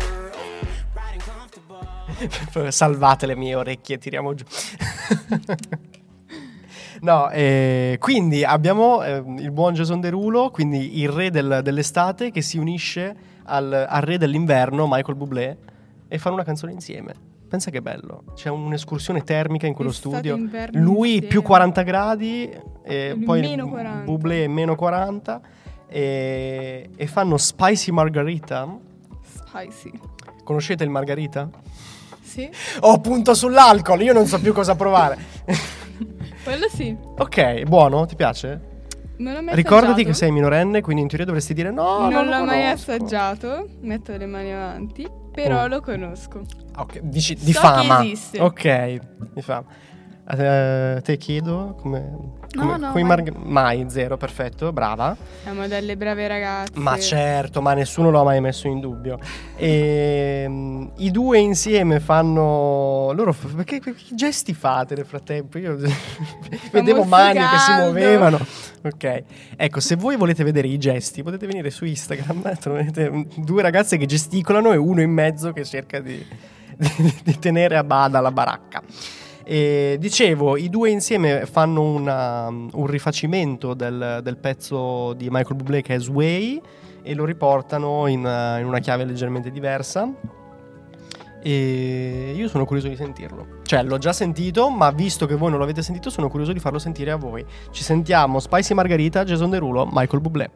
Salvate 2.70 3.26
le 3.26 3.36
mie 3.36 3.56
orecchie, 3.56 3.98
tiriamo 3.98 4.34
giù. 4.34 4.46
no, 7.02 7.30
eh, 7.30 7.98
quindi 8.00 8.44
abbiamo 8.44 9.04
eh, 9.04 9.24
il 9.38 9.52
buon 9.52 9.74
Jason 9.74 10.00
Derulo, 10.00 10.50
quindi 10.50 11.00
il 11.00 11.10
re 11.10 11.30
del- 11.30 11.62
dell'estate 11.64 12.32
che 12.32 12.42
si 12.42 12.58
unisce 12.58 13.16
al, 13.44 13.86
al 13.88 14.02
re 14.02 14.18
dell'inverno, 14.18 14.86
Michael 14.88 15.18
Bublé, 15.18 15.58
e 16.08 16.18
fanno 16.18 16.36
una 16.36 16.44
canzone 16.44 16.72
insieme. 16.72 17.28
Pensa 17.48 17.72
che 17.72 17.82
bello, 17.82 18.24
c'è 18.36 18.50
un'escursione 18.50 19.24
termica 19.24 19.66
in 19.66 19.74
quello 19.74 19.90
Estate, 19.90 20.30
studio. 20.30 20.68
Lui 20.74 21.14
insieme. 21.14 21.28
più 21.28 21.42
40 21.42 21.82
gradi, 21.82 22.50
e 22.84 23.14
lui 23.16 23.24
poi 23.24 23.40
meno 23.42 23.68
40. 23.68 24.04
Bublé 24.04 24.48
meno 24.48 24.76
40, 24.76 25.42
e, 25.88 26.90
e 26.96 27.08
fanno 27.08 27.38
Spicy 27.38 27.92
Margarita. 27.92 28.78
Spicy. 29.24 29.92
Conoscete 30.50 30.84
il 30.84 30.90
Margarita? 30.90 31.48
Sì, 32.24 32.50
Ho 32.80 33.00
punto 33.02 33.36
sull'alcol, 33.36 34.02
io 34.02 34.14
non 34.14 34.26
so 34.26 34.40
più 34.40 34.52
cosa 34.52 34.74
provare. 34.76 35.16
quello 36.44 36.68
sì. 36.74 36.98
ok, 37.18 37.66
buono, 37.66 38.08
ti 38.08 38.16
piace? 38.16 38.60
Non 39.18 39.34
l'ho 39.34 39.42
mai 39.44 39.54
Ricordati 39.54 39.92
assaggiato. 39.92 40.08
che 40.10 40.14
sei 40.16 40.32
minorenne, 40.32 40.82
quindi 40.82 41.04
in 41.04 41.08
teoria 41.08 41.28
dovresti 41.28 41.54
dire 41.54 41.70
no, 41.70 42.00
non, 42.00 42.10
non 42.14 42.26
l'ho 42.26 42.44
mai 42.46 42.62
conosco. 42.64 42.92
assaggiato, 42.94 43.68
metto 43.82 44.18
le 44.18 44.26
mani 44.26 44.52
avanti, 44.52 45.08
però 45.32 45.68
Mm. 45.68 45.70
lo 45.70 45.82
conosco. 45.82 46.42
Ok, 46.78 47.00
dici 47.02 47.36
di 47.36 47.54
So 47.54 47.60
fama. 47.60 48.00
che 48.00 48.06
esiste. 48.06 48.42
Ok, 48.42 49.00
di 49.34 49.42
fama. 49.44 49.66
Eh, 50.32 51.02
te 51.02 51.18
chiedo 51.18 51.76
come, 51.82 52.08
come, 52.56 52.78
no, 52.78 52.92
come 52.92 53.02
i 53.02 53.04
vai. 53.04 53.04
marg- 53.04 53.36
mai 53.36 53.86
zero, 53.90 54.16
perfetto, 54.16 54.72
brava. 54.72 55.18
Siamo 55.42 55.68
delle 55.68 55.98
brave 55.98 56.28
ragazze. 56.28 56.72
Ma 56.76 57.00
certo, 57.00 57.64
ma 57.64 57.74
nessuno 57.74 58.12
lo 58.12 58.20
ha 58.20 58.24
mai 58.24 58.40
messo 58.40 58.68
in 58.68 58.80
dubbio. 58.80 59.18
E, 59.56 60.46
mm, 60.48 60.88
I 60.98 61.10
due 61.10 61.40
insieme 61.40 62.00
fanno. 62.00 63.12
Loro. 63.14 63.34
f- 63.34 63.56
Perché, 63.56 63.80
che 63.80 63.96
gesti 64.12 64.54
fate 64.54 64.94
nel 64.94 65.06
frattempo? 65.06 65.58
Io 65.58 65.76
vedevo 66.72 67.06
mani 67.06 67.40
che 67.40 67.58
si 67.66 67.72
muovevano. 67.72 68.38
Ok, 68.84 69.24
ecco, 69.58 69.80
se 69.80 69.96
voi 69.96 70.16
volete 70.16 70.44
vedere 70.44 70.68
i 70.68 70.78
gesti, 70.78 71.24
potete 71.24 71.48
venire 71.48 71.72
su 71.72 71.86
Instagram. 71.86 72.44
mm, 73.00 73.22
due 73.38 73.62
ragazze 73.64 73.98
che 73.98 74.06
gesticolano 74.06 74.72
e 74.74 74.78
uno 74.78 75.02
in 75.02 75.10
mezzo 75.12 75.52
che 75.54 75.66
cerca 75.66 76.00
di, 76.00 76.24
di- 76.78 77.20
di 77.24 77.40
tenere 77.40 77.78
a 77.78 77.84
bada 77.84 78.20
la 78.20 78.32
baracca. 78.32 78.84
E 79.52 79.98
dicevo, 80.00 80.58
i 80.58 80.70
due 80.70 80.92
insieme 80.92 81.48
fanno 81.48 81.82
una- 81.82 82.50
un 82.50 82.86
rifacimento 82.86 83.74
del, 83.74 84.20
del 84.22 84.38
pezzo 84.38 85.14
di 85.14 85.28
Michael 85.32 85.56
Bublé 85.56 85.82
che 85.82 85.96
è 85.96 86.00
Sway 86.00 86.62
e 87.02 87.16
lo 87.16 87.26
riportano 87.26 88.06
in, 88.06 88.20
in 88.20 88.64
una 88.68 88.78
chiave 88.78 89.06
leggermente 89.06 89.50
diversa. 89.50 90.08
E 91.42 92.34
io 92.36 92.48
sono 92.48 92.66
curioso 92.66 92.90
di 92.90 92.96
sentirlo. 92.96 93.62
Cioè, 93.64 93.82
l'ho 93.82 93.98
già 93.98 94.14
sentito, 94.14 94.70
ma 94.70 94.92
visto 94.92 95.26
che 95.26 95.34
voi 95.34 95.50
non 95.50 95.60
l'avete 95.60 95.82
sentito, 95.82 96.12
sono 96.12 96.30
curioso 96.30 96.54
di 96.54 96.60
farlo 96.60 96.78
sentire 96.78 97.10
a 97.10 97.16
voi. 97.16 97.44
Ci 97.72 97.82
sentiamo 97.82 98.40
Spicy 98.40 98.76
Margarita, 98.76 99.24
Jason 99.24 99.50
Derulo, 99.50 99.90
Michael 99.92 100.22
Bublé. 100.22 100.52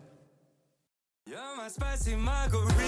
You're 1.28 1.42
my 1.58 1.68
spicy 1.68 2.16
margarita, 2.16 2.83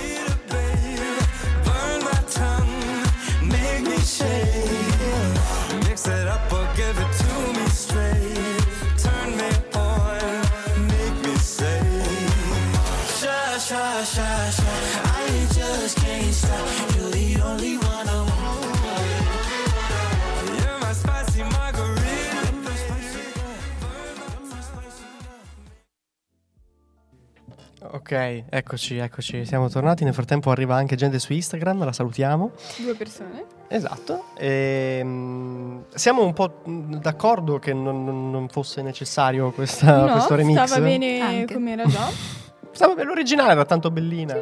Ok, 28.06 28.44
eccoci, 28.52 28.98
eccoci, 28.98 29.46
siamo 29.48 29.68
tornati. 29.68 30.04
Nel 30.04 30.14
frattempo 30.14 30.52
arriva 30.52 30.76
anche 30.76 30.96
gente 30.96 31.18
su 31.18 31.34
Instagram, 31.34 31.84
la 31.84 31.92
salutiamo. 31.92 32.52
Due 32.78 32.94
persone. 32.94 33.46
Esatto. 33.68 34.26
Ehm, 34.38 35.86
siamo 35.92 36.24
un 36.24 36.34
po' 36.34 36.62
d'accordo 36.68 37.58
che 37.58 37.74
non, 37.74 38.30
non- 38.30 38.48
fosse 38.50 38.84
necessario 38.84 39.50
questa, 39.54 40.06
no, 40.06 40.12
questo 40.12 40.36
remix. 40.36 40.64
stava 40.66 40.86
bene 40.86 41.20
Anche. 41.20 41.56
come 41.56 41.72
era 41.72 41.86
già. 41.88 42.06
Stava 42.76 42.94
bene, 42.94 43.08
l'originale 43.08 43.54
era 43.54 43.66
tanto 43.66 43.90
bellina. 43.90 44.36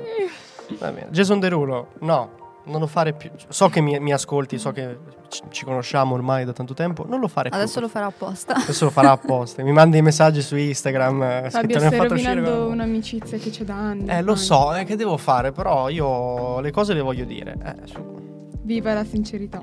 Va 0.80 0.92
bene. 0.92 1.08
Jason 1.12 1.40
Derulo, 1.40 1.92
no, 2.00 2.43
non 2.66 2.80
lo 2.80 2.88
fare 2.88 3.14
più. 3.14 3.30
So 3.50 3.70
che 3.70 3.82
mi, 3.82 4.00
mi 4.00 4.14
ascolti, 4.14 4.58
so 4.58 4.72
che 4.72 4.98
ci, 5.30 5.42
ci 5.50 5.66
conosciamo 5.66 6.14
ormai 6.16 6.46
da 6.46 6.54
tanto 6.54 6.74
tempo. 6.74 7.06
Non 7.08 7.20
lo 7.20 7.28
fare 7.28 7.50
più. 7.50 7.58
Adesso 7.58 7.80
lo 7.80 7.88
farà 7.88 8.06
apposta. 8.06 8.56
Adesso 8.56 8.86
lo 8.86 8.92
farà 8.92 9.12
apposta. 9.12 9.64
Mi 9.64 9.72
mandi 9.72 9.98
i 9.98 10.02
messaggi 10.02 10.42
su 10.42 10.56
Instagram. 10.56 11.22
eh, 11.24 11.50
Fabio, 11.50 11.80
stai 11.80 12.08
rovinando 12.08 12.68
un'amicizia 12.68 13.38
che 13.38 13.50
c'è 13.50 13.64
da 13.64 13.76
anni. 13.76 14.08
Eh, 14.08 14.22
lo 14.22 14.36
so, 14.36 14.74
eh, 14.76 14.84
che 14.84 14.96
devo 14.96 15.18
fare, 15.18 15.52
però 15.52 15.90
io 15.90 16.60
le 16.60 16.72
cose 16.72 16.94
le 16.94 17.02
voglio 17.02 17.26
dire. 17.26 17.56
Eh, 17.64 17.88
su. 17.88 18.22
Viva 18.62 18.94
la 18.94 19.04
sincerità. 19.04 19.62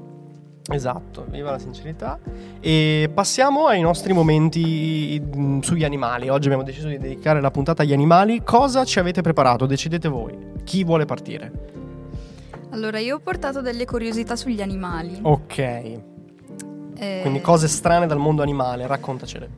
Esatto, 0.73 1.25
viva 1.31 1.51
la 1.51 1.59
sincerità. 1.59 2.19
E 2.61 3.11
passiamo 3.13 3.67
ai 3.67 3.81
nostri 3.81 4.13
momenti 4.13 5.19
mh, 5.21 5.61
sugli 5.61 5.85
animali. 5.85 6.29
Oggi 6.29 6.47
abbiamo 6.47 6.63
deciso 6.63 6.87
di 6.87 6.99
dedicare 6.99 7.41
la 7.41 7.51
puntata 7.51 7.83
agli 7.83 7.93
animali. 7.95 8.43
Cosa 8.45 8.85
ci 8.85 8.99
avete 8.99 9.23
preparato? 9.23 9.67
Decidete 9.67 10.07
voi. 10.09 10.37
Chi 10.63 10.85
vuole 10.85 11.07
partire? 11.07 11.51
Allora, 12.71 12.99
io 12.99 13.17
ho 13.17 13.19
portato 13.19 13.61
delle 13.61 13.85
curiosità 13.85 14.37
sugli 14.37 14.63
animali. 14.63 15.19
Ok, 15.23 15.59
Eh, 17.03 17.21
quindi 17.23 17.41
cose 17.41 17.67
strane 17.67 18.07
dal 18.07 18.19
mondo 18.19 18.43
animale, 18.43 18.87
raccontacele. 18.87 19.49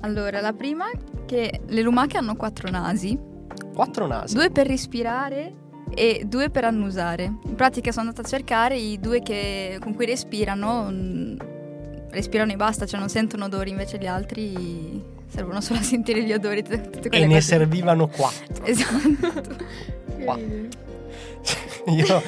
Allora, 0.00 0.40
la 0.40 0.52
prima 0.52 0.90
è 0.90 1.24
che 1.26 1.60
le 1.66 1.80
lumache 1.82 2.18
hanno 2.18 2.36
quattro 2.36 2.70
nasi, 2.70 3.18
Quattro 3.74 4.06
nasi. 4.06 4.34
due 4.34 4.50
per 4.50 4.66
respirare 4.66 5.54
e 5.94 6.24
due 6.26 6.50
per 6.50 6.64
annusare. 6.64 7.24
In 7.44 7.54
pratica 7.54 7.90
sono 7.92 8.08
andata 8.08 8.26
a 8.26 8.28
cercare 8.30 8.76
i 8.76 8.98
due 9.00 9.22
che- 9.22 9.78
con 9.80 9.94
cui 9.94 10.04
respirano, 10.06 10.88
mm, 10.90 11.36
respirano 12.10 12.52
e 12.52 12.56
basta, 12.56 12.84
cioè 12.86 12.98
non 13.00 13.08
sentono 13.08 13.46
odori, 13.46 13.70
invece 13.70 13.98
gli 13.98 14.06
altri 14.06 15.02
servono 15.28 15.60
solo 15.62 15.78
a 15.80 15.82
sentire 15.82 16.22
gli 16.22 16.32
odori. 16.32 16.62
tutte- 16.62 16.90
tutte 16.90 17.08
E 17.08 17.20
ne 17.26 17.34
cose. 17.34 17.40
servivano 17.40 18.06
quattro. 18.08 18.64
Esatto. 18.66 19.56
Che 20.16 20.24
Qua. 20.24 20.34
ridere. 20.36 20.68
Io 21.86 22.22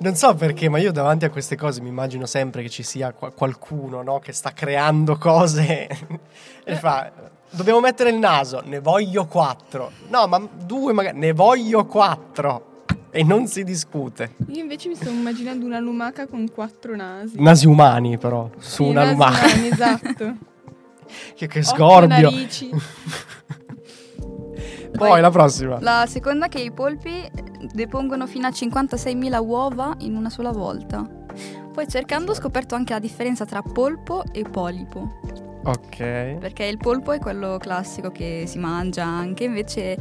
non 0.00 0.14
so 0.14 0.34
perché, 0.34 0.68
ma 0.68 0.78
io 0.78 0.92
davanti 0.92 1.24
a 1.24 1.30
queste 1.30 1.56
cose 1.56 1.80
mi 1.80 1.88
immagino 1.88 2.26
sempre 2.26 2.62
che 2.62 2.68
ci 2.68 2.82
sia 2.82 3.12
qua- 3.12 3.30
qualcuno 3.32 4.02
no, 4.02 4.18
che 4.18 4.32
sta 4.32 4.52
creando 4.52 5.16
cose 5.16 5.88
e 6.64 6.74
fa. 6.76 7.10
Dobbiamo 7.50 7.80
mettere 7.80 8.10
il 8.10 8.18
naso, 8.18 8.62
ne 8.64 8.78
voglio 8.80 9.26
quattro. 9.26 9.90
No, 10.08 10.26
ma 10.26 10.38
due 10.64 10.92
magari, 10.92 11.18
ne 11.18 11.32
voglio 11.32 11.86
quattro. 11.86 12.64
E 13.10 13.24
non 13.24 13.46
si 13.46 13.64
discute. 13.64 14.34
Io 14.48 14.60
invece 14.60 14.88
mi 14.88 14.94
sto 14.94 15.08
immaginando 15.08 15.64
una 15.64 15.78
lumaca 15.78 16.26
con 16.26 16.46
quattro 16.52 16.94
nasi. 16.94 17.40
Nasi 17.40 17.66
umani, 17.66 18.18
però, 18.18 18.50
su 18.58 18.82
Sì, 18.84 18.88
una 18.90 19.10
lumaca. 19.10 19.46
umani, 19.46 19.68
esatto. 19.68 20.34
che, 21.34 21.46
che 21.46 21.58
Otto 21.60 21.68
sgorbio. 21.68 22.30
narici. 22.30 22.70
Poi 24.98 25.20
la 25.20 25.30
prossima. 25.30 25.78
La 25.80 26.04
seconda 26.08 26.46
è 26.46 26.48
che 26.48 26.60
i 26.60 26.70
polpi 26.72 27.30
depongono 27.72 28.26
fino 28.26 28.46
a 28.46 28.50
56.000 28.50 29.38
uova 29.44 29.94
in 29.98 30.16
una 30.16 30.30
sola 30.30 30.50
volta. 30.50 31.08
Poi 31.72 31.86
cercando 31.88 32.32
ho 32.32 32.34
scoperto 32.34 32.74
anche 32.74 32.92
la 32.92 32.98
differenza 32.98 33.44
tra 33.44 33.62
polpo 33.62 34.24
e 34.32 34.42
polipo. 34.42 35.20
Ok. 35.64 35.96
Perché 36.38 36.64
il 36.64 36.78
polpo 36.78 37.12
è 37.12 37.18
quello 37.18 37.56
classico 37.58 38.10
che 38.10 38.44
si 38.46 38.58
mangia 38.58 39.04
anche, 39.04 39.44
invece 39.44 39.96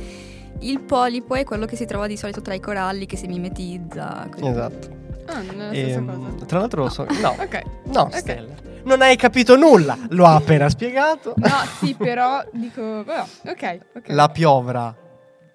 il 0.59 0.79
polipo 0.81 1.35
è 1.35 1.43
quello 1.43 1.65
che 1.65 1.75
si 1.75 1.85
trova 1.85 2.07
di 2.07 2.17
solito 2.17 2.41
tra 2.41 2.53
i 2.55 2.59
coralli 2.59 3.05
che 3.05 3.15
si 3.17 3.27
mimetizza. 3.27 4.27
così. 4.31 4.45
Esatto. 4.47 4.95
Ah, 5.27 5.41
non 5.41 5.61
è 5.61 5.67
la 5.67 5.73
stessa 5.73 5.97
Ehm, 5.99 6.31
cosa. 6.33 6.45
tra 6.45 6.59
l'altro, 6.59 6.89
so- 6.89 7.05
no, 7.21 7.35
Ok. 7.39 7.61
no, 7.93 8.01
Ok. 8.01 8.15
Stella. 8.17 8.53
Non 8.87 9.01
hai 9.01 9.17
capito 9.17 9.57
nulla. 9.57 9.97
Lo 10.11 10.25
ha 10.25 10.35
appena 10.35 10.69
spiegato. 10.69 11.33
No, 11.35 11.49
sì, 11.79 11.93
però 11.93 12.41
dico, 12.53 13.03
però, 13.05 13.25
ok, 13.45 13.79
ok. 13.95 14.03
La 14.07 14.29
piovra. 14.29 14.95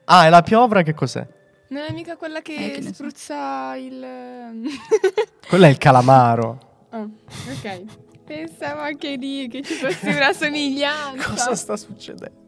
Ah, 0.05 0.27
e 0.27 0.31
la 0.31 0.43
piovra 0.43 0.83
che 0.83 0.93
cos'è? 0.93 1.27
Non 1.69 1.85
è 1.89 1.93
mica 1.93 2.17
quella 2.17 2.43
che, 2.43 2.55
Eh, 2.55 2.71
che 2.73 2.83
spruzza 2.83 3.75
il... 3.77 4.05
Quello 5.49 5.65
è 5.65 5.69
il 5.69 5.79
calamaro. 5.79 6.59
ah, 6.91 7.01
ok. 7.01 7.83
Pensavo 8.25 8.81
anche 8.83 9.17
lì 9.17 9.49
che 9.49 9.62
ci 9.62 9.75
fosse 9.75 10.11
una 10.11 10.33
somiglianza. 10.35 11.29
Cosa 11.31 11.55
sta 11.55 11.77
succedendo? 11.77 12.41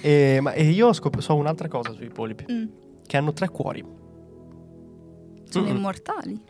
E, 0.00 0.38
ma, 0.40 0.52
e 0.52 0.62
io 0.70 0.92
scop- 0.92 1.18
so 1.18 1.34
un'altra 1.34 1.66
cosa 1.66 1.92
sui 1.92 2.08
polipi. 2.08 2.44
Mm, 2.50 2.66
Che 3.04 3.16
hanno 3.16 3.32
tre 3.32 3.48
cuori. 3.48 3.84
sono 5.48 5.66
Mm-mm. 5.66 5.76
immortali. 5.76 6.40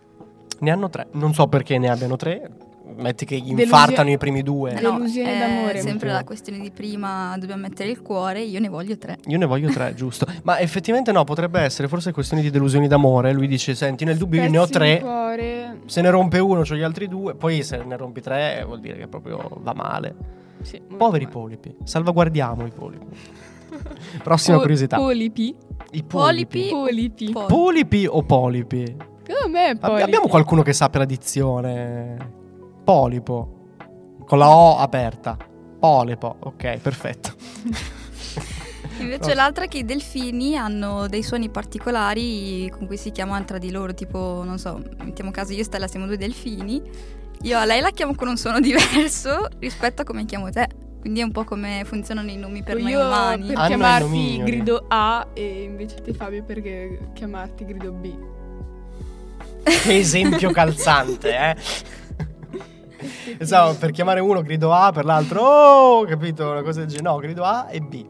Ne 0.58 0.70
hanno 0.70 0.90
tre. 0.90 1.08
Non 1.12 1.32
so 1.32 1.46
perché 1.48 1.78
ne 1.78 1.88
abbiano 1.88 2.16
tre. 2.16 2.50
Metti 2.96 3.24
che 3.24 3.36
gli 3.38 3.50
infartano 3.50 4.10
i 4.10 4.18
primi 4.18 4.42
due. 4.42 4.72
Eh 4.74 4.80
no, 4.80 4.92
Delusione 4.92 5.34
è 5.34 5.38
d'amore. 5.38 5.80
sempre 5.80 6.10
la 6.12 6.24
questione 6.24 6.58
di 6.58 6.70
prima, 6.70 7.36
dobbiamo 7.38 7.62
mettere 7.62 7.90
il 7.90 8.02
cuore, 8.02 8.40
io 8.42 8.60
ne 8.60 8.68
voglio 8.68 8.96
tre. 8.98 9.18
Io 9.26 9.38
ne 9.38 9.46
voglio 9.46 9.70
tre, 9.70 9.94
giusto. 9.94 10.26
Ma 10.42 10.58
effettivamente 10.58 11.12
no, 11.12 11.24
potrebbe 11.24 11.60
essere 11.60 11.88
forse 11.88 12.12
questione 12.12 12.42
di 12.42 12.50
delusioni 12.50 12.88
d'amore. 12.88 13.32
Lui 13.32 13.46
dice: 13.46 13.74
Senti, 13.74 14.04
nel 14.04 14.16
dubbio 14.16 14.42
io 14.42 14.50
ne 14.50 14.58
ho 14.58 14.66
tre. 14.66 15.00
cuore. 15.00 15.80
Se 15.86 16.00
ne 16.00 16.10
rompe 16.10 16.38
uno, 16.38 16.62
c'ho 16.62 16.74
gli 16.74 16.82
altri 16.82 17.08
due. 17.08 17.34
Poi 17.34 17.62
se 17.62 17.82
ne 17.84 17.96
rompi 17.96 18.20
tre, 18.20 18.62
vuol 18.66 18.80
dire 18.80 18.96
che 18.98 19.06
proprio 19.08 19.48
va 19.60 19.72
male. 19.74 20.14
Sì, 20.62 20.80
Poveri 20.80 21.24
male. 21.24 21.36
polipi. 21.36 21.74
Salvaguardiamo 21.84 22.66
i 22.66 22.70
polipi. 22.70 23.16
Prossima 24.22 24.56
Po- 24.56 24.62
curiosità. 24.62 24.96
Polipi. 24.96 25.54
I 25.92 26.02
Polipi. 26.02 26.68
Polipi. 26.70 27.30
Poi- 27.32 27.46
Polipi 27.46 28.06
o 28.06 28.22
polipi? 28.22 28.84
Secondo 29.24 29.56
me 29.58 29.76
polipi. 29.78 30.02
Abbiamo 30.02 30.26
qualcuno 30.28 30.62
che 30.62 30.72
sappia 30.72 30.98
la 31.00 31.04
dizione? 31.04 32.38
Polipo. 32.84 33.58
Con 34.26 34.38
la 34.38 34.48
O 34.50 34.78
aperta. 34.78 35.36
Polipo. 35.78 36.36
Ok, 36.40 36.78
perfetto. 36.78 37.34
Invece 39.00 39.34
l'altra 39.34 39.64
è 39.64 39.68
che 39.68 39.78
i 39.78 39.84
delfini 39.84 40.56
hanno 40.56 41.08
dei 41.08 41.22
suoni 41.22 41.48
particolari 41.48 42.68
con 42.70 42.86
cui 42.86 42.98
si 42.98 43.10
chiamano 43.10 43.44
tra 43.44 43.56
di 43.56 43.70
loro, 43.70 43.94
tipo, 43.94 44.42
non 44.44 44.58
so, 44.58 44.82
mettiamo 45.02 45.30
caso 45.30 45.52
io 45.52 45.60
e 45.60 45.64
Stella 45.64 45.88
siamo 45.88 46.04
due 46.04 46.18
delfini, 46.18 46.82
io 47.42 47.58
a 47.58 47.64
lei 47.64 47.80
la 47.80 47.90
chiamo 47.90 48.14
con 48.14 48.28
un 48.28 48.36
suono 48.36 48.60
diverso 48.60 49.48
rispetto 49.58 50.02
a 50.02 50.04
come 50.04 50.26
chiamo 50.26 50.50
te. 50.50 50.68
Quindi 51.00 51.20
è 51.20 51.22
un 51.22 51.32
po' 51.32 51.44
come 51.44 51.82
funzionano 51.86 52.30
i 52.30 52.36
nomi 52.36 52.62
per 52.62 52.76
noi 52.76 52.90
Io 52.90 53.00
umani. 53.00 53.46
per 53.46 53.56
Hanno 53.56 53.64
i 53.64 53.68
chiamarti 53.68 54.42
grido 54.44 54.84
A 54.88 55.28
e 55.32 55.62
invece 55.62 56.02
te 56.02 56.12
Fabio 56.12 56.42
perché 56.44 57.08
chiamarti 57.14 57.64
grido 57.64 57.90
B. 57.90 58.14
Che 59.62 59.96
esempio 59.96 60.50
calzante, 60.50 61.34
eh. 61.34 61.56
Pensavo 63.36 63.74
per 63.74 63.90
chiamare 63.90 64.20
uno 64.20 64.42
grido 64.42 64.72
A, 64.72 64.92
per 64.92 65.04
l'altro 65.04 65.42
oh, 65.42 66.04
capito? 66.04 66.50
Una 66.50 66.62
cosa 66.62 66.80
del 66.80 66.88
genere. 66.88 67.08
No, 67.08 67.16
grido 67.18 67.44
A 67.44 67.68
e 67.70 67.80
B. 67.80 68.06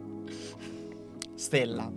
Stella. 1.34 1.90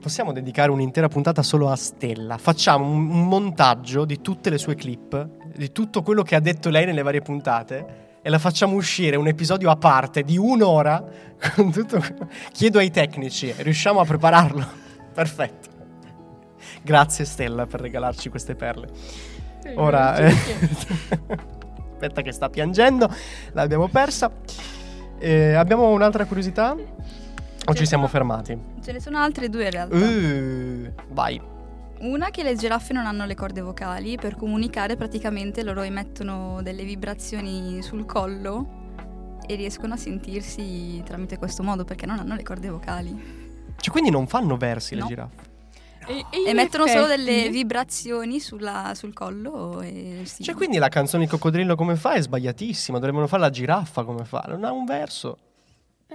Possiamo 0.00 0.32
dedicare 0.32 0.70
un'intera 0.70 1.08
puntata 1.08 1.42
solo 1.42 1.70
a 1.70 1.76
Stella. 1.76 2.38
Facciamo 2.38 2.86
un, 2.86 3.10
un 3.10 3.26
montaggio 3.26 4.04
di 4.04 4.20
tutte 4.20 4.50
le 4.50 4.58
sue 4.58 4.74
clip, 4.74 5.28
di 5.54 5.72
tutto 5.72 6.02
quello 6.02 6.22
che 6.22 6.34
ha 6.34 6.40
detto 6.40 6.70
lei 6.70 6.86
nelle 6.86 7.02
varie 7.02 7.20
puntate. 7.20 8.06
E 8.22 8.30
la 8.30 8.38
facciamo 8.38 8.74
uscire 8.74 9.16
un 9.16 9.26
episodio 9.26 9.70
a 9.70 9.76
parte 9.76 10.22
di 10.22 10.36
un'ora. 10.36 11.04
Con 11.54 11.70
tutto... 11.70 12.02
Chiedo 12.52 12.78
ai 12.78 12.90
tecnici, 12.90 13.52
riusciamo 13.56 14.00
a 14.00 14.04
prepararlo? 14.04 14.66
Perfetto. 15.14 15.68
Grazie 16.82 17.24
Stella 17.24 17.66
per 17.66 17.80
regalarci 17.80 18.28
queste 18.28 18.54
perle. 18.54 18.88
Ora, 19.76 20.16
eh, 20.16 20.32
aspetta 21.92 22.22
che 22.22 22.32
sta 22.32 22.48
piangendo, 22.48 23.08
l'abbiamo 23.52 23.88
persa. 23.88 24.30
Eh, 25.18 25.54
abbiamo 25.54 25.90
un'altra 25.90 26.24
curiosità? 26.26 26.76
O 27.66 27.74
ci 27.74 27.84
siamo 27.86 28.06
fermati? 28.06 28.56
Ce 28.82 28.92
ne 28.92 29.00
sono 29.00 29.18
altre 29.18 29.48
due 29.50 29.64
in 29.64 29.70
realtà. 29.70 29.96
Uh, 29.96 30.92
vai. 31.12 31.40
Una 32.00 32.30
che 32.30 32.42
le 32.44 32.54
giraffe 32.54 32.92
non 32.92 33.06
hanno 33.06 33.26
le 33.26 33.34
corde 33.34 33.60
vocali, 33.60 34.16
per 34.16 34.36
comunicare 34.36 34.96
praticamente 34.96 35.62
loro 35.64 35.82
emettono 35.82 36.60
delle 36.62 36.84
vibrazioni 36.84 37.82
sul 37.82 38.06
collo 38.06 38.76
e 39.46 39.54
riescono 39.56 39.94
a 39.94 39.96
sentirsi 39.96 41.02
tramite 41.04 41.36
questo 41.38 41.62
modo 41.62 41.84
perché 41.84 42.06
non 42.06 42.18
hanno 42.20 42.34
le 42.36 42.42
corde 42.42 42.68
vocali. 42.68 43.36
Cioè, 43.76 43.90
quindi 43.92 44.10
non 44.10 44.26
fanno 44.28 44.56
versi 44.56 44.94
le 44.94 45.00
No. 45.02 45.06
giraffe. 45.08 45.47
E, 46.08 46.24
e 46.30 46.40
in 46.40 46.48
Emettono 46.48 46.86
solo 46.86 47.04
effetti- 47.06 47.24
delle 47.24 47.48
vibrazioni 47.50 48.40
sulla- 48.40 48.92
sul 48.94 49.12
collo 49.12 49.80
e 49.82 50.22
sì. 50.24 50.42
Cioè, 50.42 50.54
quindi 50.54 50.78
la 50.78 50.88
canzone 50.88 51.24
di 51.24 51.30
coccodrillo 51.30 51.74
come 51.76 51.96
fa 51.96 52.12
è 52.14 52.20
sbagliatissima. 52.22 52.98
Dovremmo 52.98 53.26
fare 53.26 53.42
la 53.42 53.50
giraffa 53.50 54.04
come 54.04 54.24
fa. 54.24 54.44
Non 54.48 54.64
ha 54.64 54.72
un 54.72 54.84
verso. 54.86 55.36
Eh, 56.06 56.14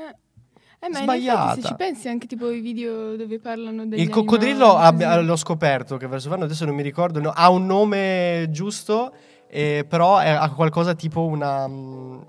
eh, 0.79 0.89
ma 0.89 0.97
Sbagliata. 1.01 1.62
se 1.62 1.67
ci 1.67 1.75
pensi 1.75 2.08
anche 2.10 2.25
tipo 2.27 2.49
i 2.49 2.60
video 2.60 3.15
dove 3.15 3.39
parlano 3.39 3.86
degli 3.86 4.01
Il 4.01 4.10
coccodrillo 4.10 4.65
animali, 4.73 4.86
abbia- 4.88 5.13
così. 5.15 5.25
l'ho 5.27 5.36
scoperto 5.36 5.97
che 5.97 6.08
verso 6.08 6.29
fanno, 6.29 6.43
adesso 6.45 6.65
non 6.65 6.73
mi 6.75 6.82
ricordo, 6.82 7.19
no, 7.21 7.29
ha 7.29 7.49
un 7.51 7.65
nome 7.67 8.47
giusto, 8.49 9.13
eh, 9.47 9.86
però 9.88 10.17
è- 10.17 10.29
ha 10.29 10.49
qualcosa 10.51 10.95
tipo 10.95 11.23
una, 11.25 11.67
mm, 11.67 12.19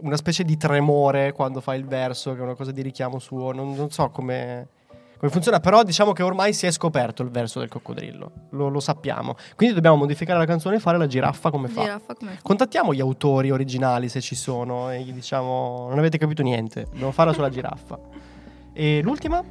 una 0.00 0.16
specie 0.16 0.42
di 0.44 0.56
tremore 0.56 1.32
quando 1.32 1.60
fa 1.60 1.74
il 1.74 1.84
verso, 1.84 2.32
che 2.32 2.38
è 2.40 2.42
una 2.42 2.54
cosa 2.54 2.72
di 2.72 2.80
richiamo 2.82 3.18
suo, 3.18 3.52
non, 3.52 3.74
non 3.74 3.90
so 3.90 4.08
come, 4.10 4.68
come 5.18 5.30
funziona, 5.30 5.60
però 5.60 5.82
diciamo 5.82 6.12
che 6.12 6.22
ormai 6.22 6.52
si 6.52 6.66
è 6.66 6.70
scoperto 6.70 7.22
il 7.22 7.30
verso 7.30 7.58
del 7.58 7.68
coccodrillo, 7.68 8.32
lo, 8.50 8.68
lo 8.68 8.80
sappiamo, 8.80 9.34
quindi 9.56 9.74
dobbiamo 9.74 9.96
modificare 9.96 10.38
la 10.38 10.46
canzone 10.46 10.76
e 10.76 10.78
fare 10.80 10.96
la 10.96 11.06
giraffa 11.06 11.50
come 11.50 11.68
fa. 11.68 11.82
Giraffa 11.82 12.14
come 12.14 12.30
fa? 12.32 12.38
Contattiamo 12.42 12.94
gli 12.94 13.00
autori 13.00 13.50
originali 13.50 14.08
se 14.08 14.20
ci 14.20 14.34
sono 14.34 14.90
e 14.90 15.02
gli 15.02 15.12
diciamo 15.12 15.86
non 15.88 15.98
avete 15.98 16.18
capito 16.18 16.42
niente, 16.42 16.84
dobbiamo 16.90 17.10
farla 17.12 17.32
sulla 17.32 17.50
giraffa. 17.50 17.98
E 18.72 19.00
l'ultima? 19.02 19.42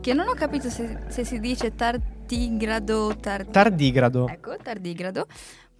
Che 0.00 0.14
non 0.14 0.26
ho 0.26 0.34
capito 0.34 0.68
se, 0.68 1.04
se 1.08 1.24
si 1.24 1.38
dice 1.38 1.74
tardigrado 1.74 2.98
o 3.08 3.16
tar- 3.16 3.44
Tardigrado. 3.46 4.26
Ecco, 4.26 4.56
tardigrado. 4.60 5.26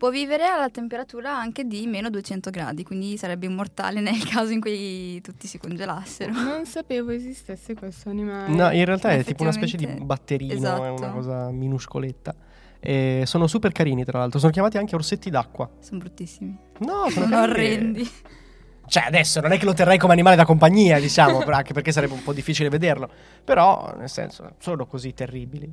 Può 0.03 0.11
vivere 0.11 0.47
alla 0.47 0.69
temperatura 0.69 1.31
anche 1.39 1.65
di 1.65 1.87
meno 1.87 2.11
200 2.11 2.51
gradi, 2.51 2.83
quindi 2.83 3.17
sarebbe 3.17 3.47
immortale 3.47 4.01
nel 4.01 4.19
caso 4.29 4.51
in 4.51 4.61
cui 4.61 5.21
tutti 5.21 5.47
si 5.47 5.59
congelassero. 5.59 6.33
Non 6.33 6.67
sapevo 6.67 7.13
esistesse 7.13 7.77
questo 7.77 8.09
animale. 8.09 8.53
No, 8.53 8.73
in 8.73 8.85
realtà 8.85 9.11
è 9.13 9.23
tipo 9.23 9.45
una 9.45 9.53
specie 9.53 9.77
di 9.77 9.87
batterino, 9.87 10.55
è 10.55 10.57
esatto. 10.57 10.95
una 10.95 11.13
cosa 11.13 11.51
minuscoletta. 11.53 12.35
E 12.81 13.23
sono 13.27 13.47
super 13.47 13.71
carini, 13.71 14.05
tra 14.05 14.19
l'altro. 14.19 14.41
Sono 14.41 14.51
chiamati 14.51 14.77
anche 14.77 14.97
orsetti 14.97 15.31
d'acqua. 15.31 15.71
Sono 15.79 16.01
bruttissimi. 16.01 16.59
No, 16.79 17.09
sono 17.09 17.27
Sono 17.27 17.43
orrendi. 17.43 18.11
Cioè, 18.85 19.05
adesso 19.07 19.41
non 19.41 19.53
è 19.53 19.57
che 19.57 19.67
lo 19.67 19.73
terrei 19.73 19.99
come 19.99 20.15
animale 20.15 20.35
da 20.35 20.45
compagnia, 20.45 20.99
diciamo, 20.99 21.39
però 21.47 21.59
anche 21.59 21.75
perché 21.75 21.93
sarebbe 21.93 22.15
un 22.15 22.25
po' 22.25 22.33
difficile 22.33 22.69
vederlo. 22.71 23.09
Però, 23.45 23.95
nel 23.97 24.09
senso, 24.09 24.57
sono 24.59 24.85
così 24.85 25.15
terribili. 25.15 25.71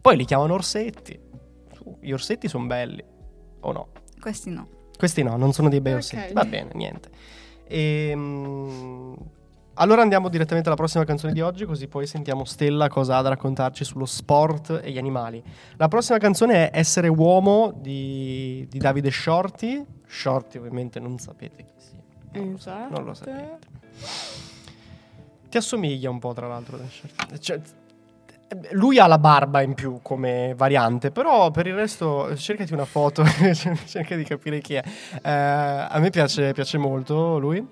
Poi 0.00 0.16
li 0.16 0.24
chiamano 0.24 0.54
orsetti. 0.54 1.20
Gli 2.00 2.12
orsetti 2.12 2.48
sono 2.48 2.64
belli. 2.64 3.14
O 3.60 3.72
no? 3.72 3.88
Questi 4.20 4.50
no. 4.50 4.68
Questi 4.96 5.22
no, 5.22 5.36
non 5.36 5.52
sono 5.52 5.68
dei 5.68 5.80
bei 5.80 5.92
Ok. 5.92 5.98
orsetti. 5.98 6.32
Va 6.32 6.44
bene, 6.44 6.70
niente. 6.74 7.10
Ehm, 7.68 9.14
allora 9.74 10.00
andiamo 10.02 10.28
direttamente 10.28 10.68
alla 10.68 10.76
prossima 10.78 11.04
canzone 11.04 11.32
di 11.34 11.40
oggi, 11.42 11.64
così 11.66 11.86
poi 11.86 12.06
sentiamo 12.06 12.44
Stella 12.44 12.88
cosa 12.88 13.18
ha 13.18 13.22
da 13.22 13.28
raccontarci 13.30 13.84
sullo 13.84 14.06
sport 14.06 14.80
e 14.82 14.90
gli 14.90 14.98
animali. 14.98 15.42
La 15.76 15.88
prossima 15.88 16.18
canzone 16.18 16.70
è 16.70 16.78
Essere 16.78 17.08
uomo 17.08 17.72
di, 17.76 18.66
di 18.70 18.78
Davide 18.78 19.10
Shorty. 19.10 19.84
Shorty 20.06 20.58
ovviamente 20.58 20.98
non 21.00 21.18
sapete 21.18 21.64
chi 21.64 21.74
sia. 21.76 22.00
Non 22.32 22.52
lo, 22.52 22.56
sa- 22.58 22.76
Esatto. 22.86 22.94
non 22.94 23.04
lo 23.04 23.14
sapete. 23.14 23.58
Ti 25.50 25.56
assomiglia 25.58 26.08
un 26.10 26.18
po' 26.18 26.32
tra 26.32 26.46
l'altro. 26.48 26.78
Cioè, 27.38 27.60
lui 28.72 28.98
ha 28.98 29.06
la 29.06 29.18
barba 29.18 29.60
in 29.62 29.74
più 29.74 30.00
come 30.02 30.54
variante, 30.56 31.10
però 31.10 31.50
per 31.50 31.66
il 31.66 31.74
resto 31.74 32.34
cercati 32.36 32.72
una 32.72 32.84
foto, 32.84 33.24
cerca 33.86 34.14
di 34.16 34.24
capire 34.24 34.60
chi 34.60 34.74
è. 34.74 34.82
Eh, 35.22 35.30
a 35.30 35.98
me 35.98 36.10
piace, 36.10 36.52
piace 36.52 36.78
molto 36.78 37.38
lui. 37.38 37.66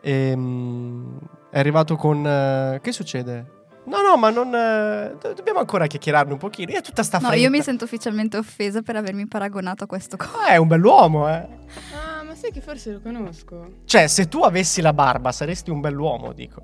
Ehm, 0.00 1.18
è 1.50 1.58
arrivato 1.58 1.96
con... 1.96 2.26
eh, 2.26 2.78
che 2.82 2.92
succede? 2.92 3.56
No, 3.84 4.02
no, 4.02 4.16
ma 4.18 4.28
non... 4.30 4.54
eh, 4.54 5.16
do- 5.20 5.32
dobbiamo 5.32 5.60
ancora 5.60 5.86
chiacchierarne 5.86 6.32
un 6.32 6.38
pochino. 6.38 6.72
È 6.72 6.82
tutta 6.82 7.02
sta 7.02 7.18
No, 7.18 7.28
fretta. 7.28 7.42
io 7.42 7.48
mi 7.50 7.62
sento 7.62 7.84
ufficialmente 7.84 8.36
offesa 8.36 8.82
per 8.82 8.96
avermi 8.96 9.26
paragonato 9.26 9.84
a 9.84 9.86
questo 9.86 10.16
co- 10.18 10.26
Ah, 10.46 10.48
è 10.48 10.56
un 10.56 10.68
bell'uomo, 10.68 11.28
eh. 11.28 11.46
Ah, 11.94 12.22
ma 12.22 12.34
sai 12.34 12.52
che 12.52 12.60
forse 12.60 12.92
lo 12.92 13.00
conosco. 13.00 13.78
Cioè, 13.86 14.06
se 14.06 14.28
tu 14.28 14.42
avessi 14.42 14.82
la 14.82 14.92
barba, 14.92 15.32
saresti 15.32 15.70
un 15.70 15.80
bell'uomo, 15.80 16.32
dico. 16.34 16.62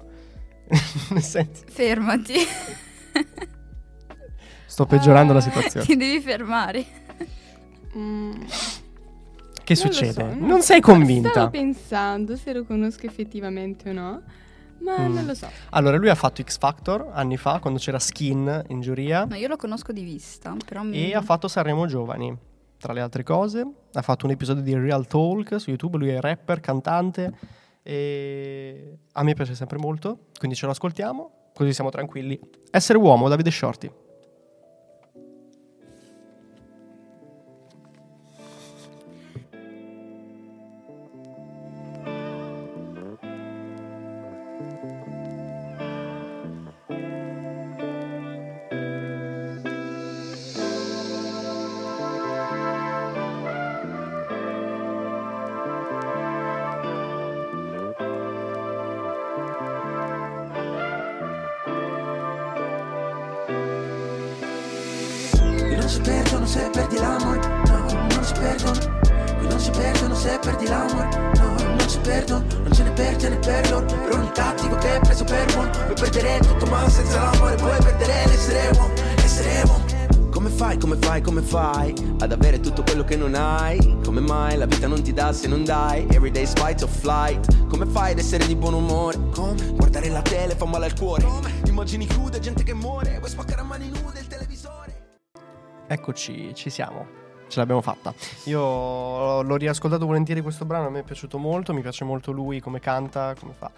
Fermati. 1.70 2.34
sto 4.66 4.86
peggiorando 4.86 5.32
la 5.32 5.38
Ah, 5.38 5.42
situazione. 5.42 5.86
Ti 5.86 5.96
devi 5.96 6.20
fermare. 6.20 6.84
Mm, 7.96 8.32
Che 9.62 9.74
non 9.74 9.92
succede? 9.92 10.12
so, 10.12 10.34
non 10.38 10.60
so. 10.60 10.66
sei 10.66 10.80
convinta? 10.80 11.30
Stavo 11.30 11.50
pensando 11.50 12.36
se 12.36 12.52
lo 12.52 12.64
conosco 12.64 13.06
effettivamente 13.06 13.90
o 13.90 13.92
no, 13.92 14.22
ma 14.80 14.98
Mm. 15.08 15.14
non 15.14 15.24
lo 15.26 15.34
so. 15.34 15.48
Allora, 15.70 15.96
lui 15.96 16.08
ha 16.08 16.14
fatto 16.14 16.42
X 16.42 16.58
Factor 16.58 17.10
anni 17.12 17.36
fa, 17.36 17.60
quando 17.60 17.78
c'era 17.78 17.98
Skin 17.98 18.64
in 18.68 18.80
giuria, 18.80 19.24
No, 19.26 19.36
io 19.36 19.48
lo 19.48 19.56
conosco 19.56 19.92
di 19.92 20.02
vista, 20.02 20.54
però 20.66 20.82
mi... 20.82 21.10
e 21.10 21.14
ha 21.14 21.22
fatto 21.22 21.46
Sanremo 21.48 21.86
Giovani. 21.86 22.36
Tra 22.76 22.92
le 22.92 23.00
altre 23.00 23.22
cose, 23.22 23.66
ha 23.92 24.02
fatto 24.02 24.26
un 24.26 24.32
episodio 24.32 24.62
di 24.62 24.74
Real 24.74 25.06
Talk 25.06 25.58
su 25.58 25.70
YouTube. 25.70 25.96
Lui 25.96 26.08
è 26.10 26.20
rapper, 26.20 26.60
cantante. 26.60 27.32
E 27.82 28.98
a 29.12 29.22
me 29.22 29.32
piace 29.34 29.54
sempre 29.54 29.78
molto. 29.78 30.26
Quindi 30.38 30.54
ce 30.56 30.66
lo 30.66 30.72
ascoltiamo, 30.72 31.30
così 31.54 31.72
siamo 31.72 31.90
tranquilli. 31.90 32.38
Essere 32.70 32.98
uomo, 32.98 33.28
Davide 33.28 33.50
Shorty. 33.50 33.90
La 84.64 84.74
vita 84.74 84.86
non 84.86 85.02
ti 85.02 85.12
dà 85.12 85.30
se 85.30 85.46
non 85.46 85.62
dai? 85.62 86.06
Everyday 86.08 86.46
spite 86.46 86.84
of 86.84 86.90
flight. 86.90 87.66
Come 87.66 87.84
fai 87.84 88.12
ad 88.12 88.18
essere 88.18 88.46
di 88.46 88.56
buon 88.56 88.72
umore? 88.72 89.18
Come? 89.34 89.72
Guardare 89.74 90.08
la 90.08 90.22
tele 90.22 90.54
fa 90.54 90.64
male 90.64 90.86
al 90.86 90.94
cuore. 90.98 91.22
Come? 91.22 91.50
Immagini 91.66 92.06
crude, 92.06 92.38
gente 92.38 92.62
che 92.62 92.72
muore. 92.72 93.18
Vuoi 93.18 93.28
spaccare 93.28 93.60
a 93.60 93.64
mani 93.64 93.88
nude 93.88 94.20
il 94.20 94.26
televisore? 94.26 95.18
Eccoci, 95.86 96.54
ci 96.54 96.70
siamo. 96.70 97.06
Ce 97.46 97.58
l'abbiamo 97.58 97.82
fatta. 97.82 98.14
Io 98.44 99.42
l'ho 99.42 99.56
riascoltato 99.56 100.06
volentieri 100.06 100.40
questo 100.40 100.64
brano, 100.64 100.86
a 100.86 100.90
me 100.90 101.00
è 101.00 101.04
piaciuto 101.04 101.36
molto, 101.36 101.74
mi 101.74 101.82
piace 101.82 102.04
molto 102.04 102.32
lui 102.32 102.60
come 102.60 102.80
canta, 102.80 103.34
come 103.38 103.52
fa. 103.52 103.70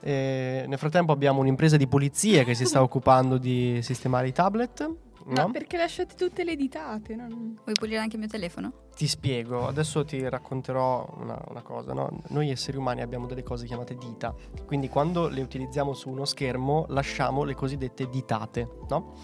E 0.00 0.64
nel 0.66 0.78
frattempo 0.78 1.12
abbiamo 1.12 1.38
un'impresa 1.40 1.76
di 1.76 1.86
polizia 1.86 2.42
che 2.42 2.54
si 2.54 2.64
sta 2.64 2.82
occupando 2.82 3.38
di 3.38 3.78
sistemare 3.82 4.26
i 4.26 4.32
tablet. 4.32 4.90
Ma 5.26 5.44
No? 5.44 5.50
perché 5.50 5.76
lasciate 5.78 6.14
tutte 6.14 6.44
le 6.44 6.54
ditate? 6.54 7.14
no? 7.16 7.26
Vuoi 7.28 7.72
pulire 7.72 7.98
anche 7.98 8.14
il 8.16 8.20
mio 8.20 8.28
telefono? 8.30 8.72
Ti 8.94 9.06
spiego, 9.08 9.66
adesso 9.66 10.04
ti 10.04 10.26
racconterò 10.28 11.14
una, 11.18 11.42
una 11.48 11.62
cosa. 11.62 11.92
no? 11.94 12.22
Noi 12.28 12.50
esseri 12.50 12.76
umani 12.76 13.00
abbiamo 13.00 13.26
delle 13.26 13.42
cose 13.42 13.66
chiamate 13.66 13.96
dita, 13.96 14.34
quindi 14.66 14.88
quando 14.88 15.28
le 15.28 15.40
utilizziamo 15.40 15.94
su 15.94 16.10
uno 16.10 16.24
schermo 16.24 16.84
lasciamo 16.88 17.44
le 17.44 17.54
cosiddette 17.54 18.08
ditate, 18.08 18.68
no? 18.88 19.14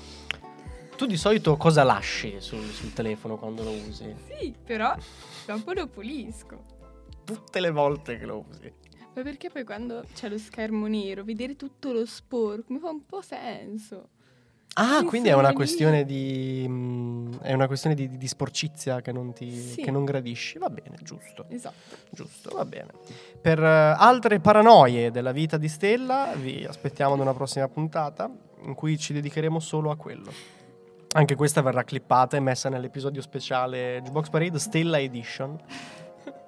Tu 0.97 1.07
di 1.07 1.17
solito 1.17 1.57
cosa 1.57 1.83
lasci 1.83 2.41
sul, 2.41 2.63
sul 2.65 2.93
telefono 2.93 3.37
quando 3.37 3.63
lo 3.63 3.71
usi? 3.71 4.15
Sì, 4.27 4.55
però 4.63 4.95
dopo 5.47 5.73
lo 5.73 5.87
pulisco. 5.87 6.63
Tutte 7.25 7.61
le 7.61 7.71
volte 7.71 8.19
che 8.19 8.27
lo 8.27 8.45
usi. 8.49 8.73
Ma 9.15 9.23
perché 9.23 9.51
poi 9.51 9.65
quando 9.65 10.05
c'è 10.15 10.29
lo 10.29 10.37
schermo 10.39 10.87
nero, 10.89 11.25
vedere 11.25 11.57
tutto 11.57 11.93
lo 11.93 12.05
sporco 12.05 12.73
mi 12.73 12.79
fa 12.79 12.91
un 12.91 13.05
po' 13.07 13.23
senso. 13.23 14.11
Ah, 14.75 15.03
quindi 15.05 15.29
è 15.29 15.33
sì, 15.33 15.39
una 15.39 15.53
questione 15.53 16.05
di. 16.05 16.65
mm, 16.67 17.33
è 17.43 17.53
una 17.53 17.67
questione 17.67 17.95
di, 17.97 18.17
di 18.17 18.29
sporcizia 18.29 19.01
che 19.01 19.11
non, 19.13 19.33
ti, 19.33 19.51
Sì. 19.55 19.83
che 19.83 19.91
non 19.91 20.05
gradisci. 20.05 20.59
Va 20.59 20.71
bene, 20.71 20.97
giusto. 21.03 21.45
Esatto. 21.49 21.97
Giusto, 22.11 22.51
va 22.55 22.65
bene. 22.65 22.89
Per 23.41 23.63
eh, 23.63 23.67
altre 23.97 24.39
paranoie 24.41 25.11
della 25.11 25.33
vita 25.33 25.57
di 25.57 25.69
Stella, 25.69 26.33
vi 26.37 26.65
aspettiamo 26.65 27.15
ad 27.15 27.21
una 27.21 27.35
prossima 27.35 27.69
puntata 27.69 28.31
in 28.63 28.75
cui 28.75 28.97
ci 28.97 29.13
dedicheremo 29.13 29.59
solo 29.59 29.91
a 29.91 29.97
quello. 29.97 30.31
Anche 31.13 31.35
questa 31.35 31.61
verrà 31.61 31.83
clippata 31.83 32.37
e 32.37 32.41
messa 32.41 32.69
nell'episodio 32.69 33.21
speciale 33.21 33.97
Jukebox 34.03 34.29
Parade 34.31 34.59
Stella 34.61 35.01
Edition 35.01 35.59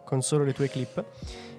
con 0.04 0.22
solo 0.22 0.44
le 0.44 0.52
tue 0.52 0.68
clip. 0.68 1.04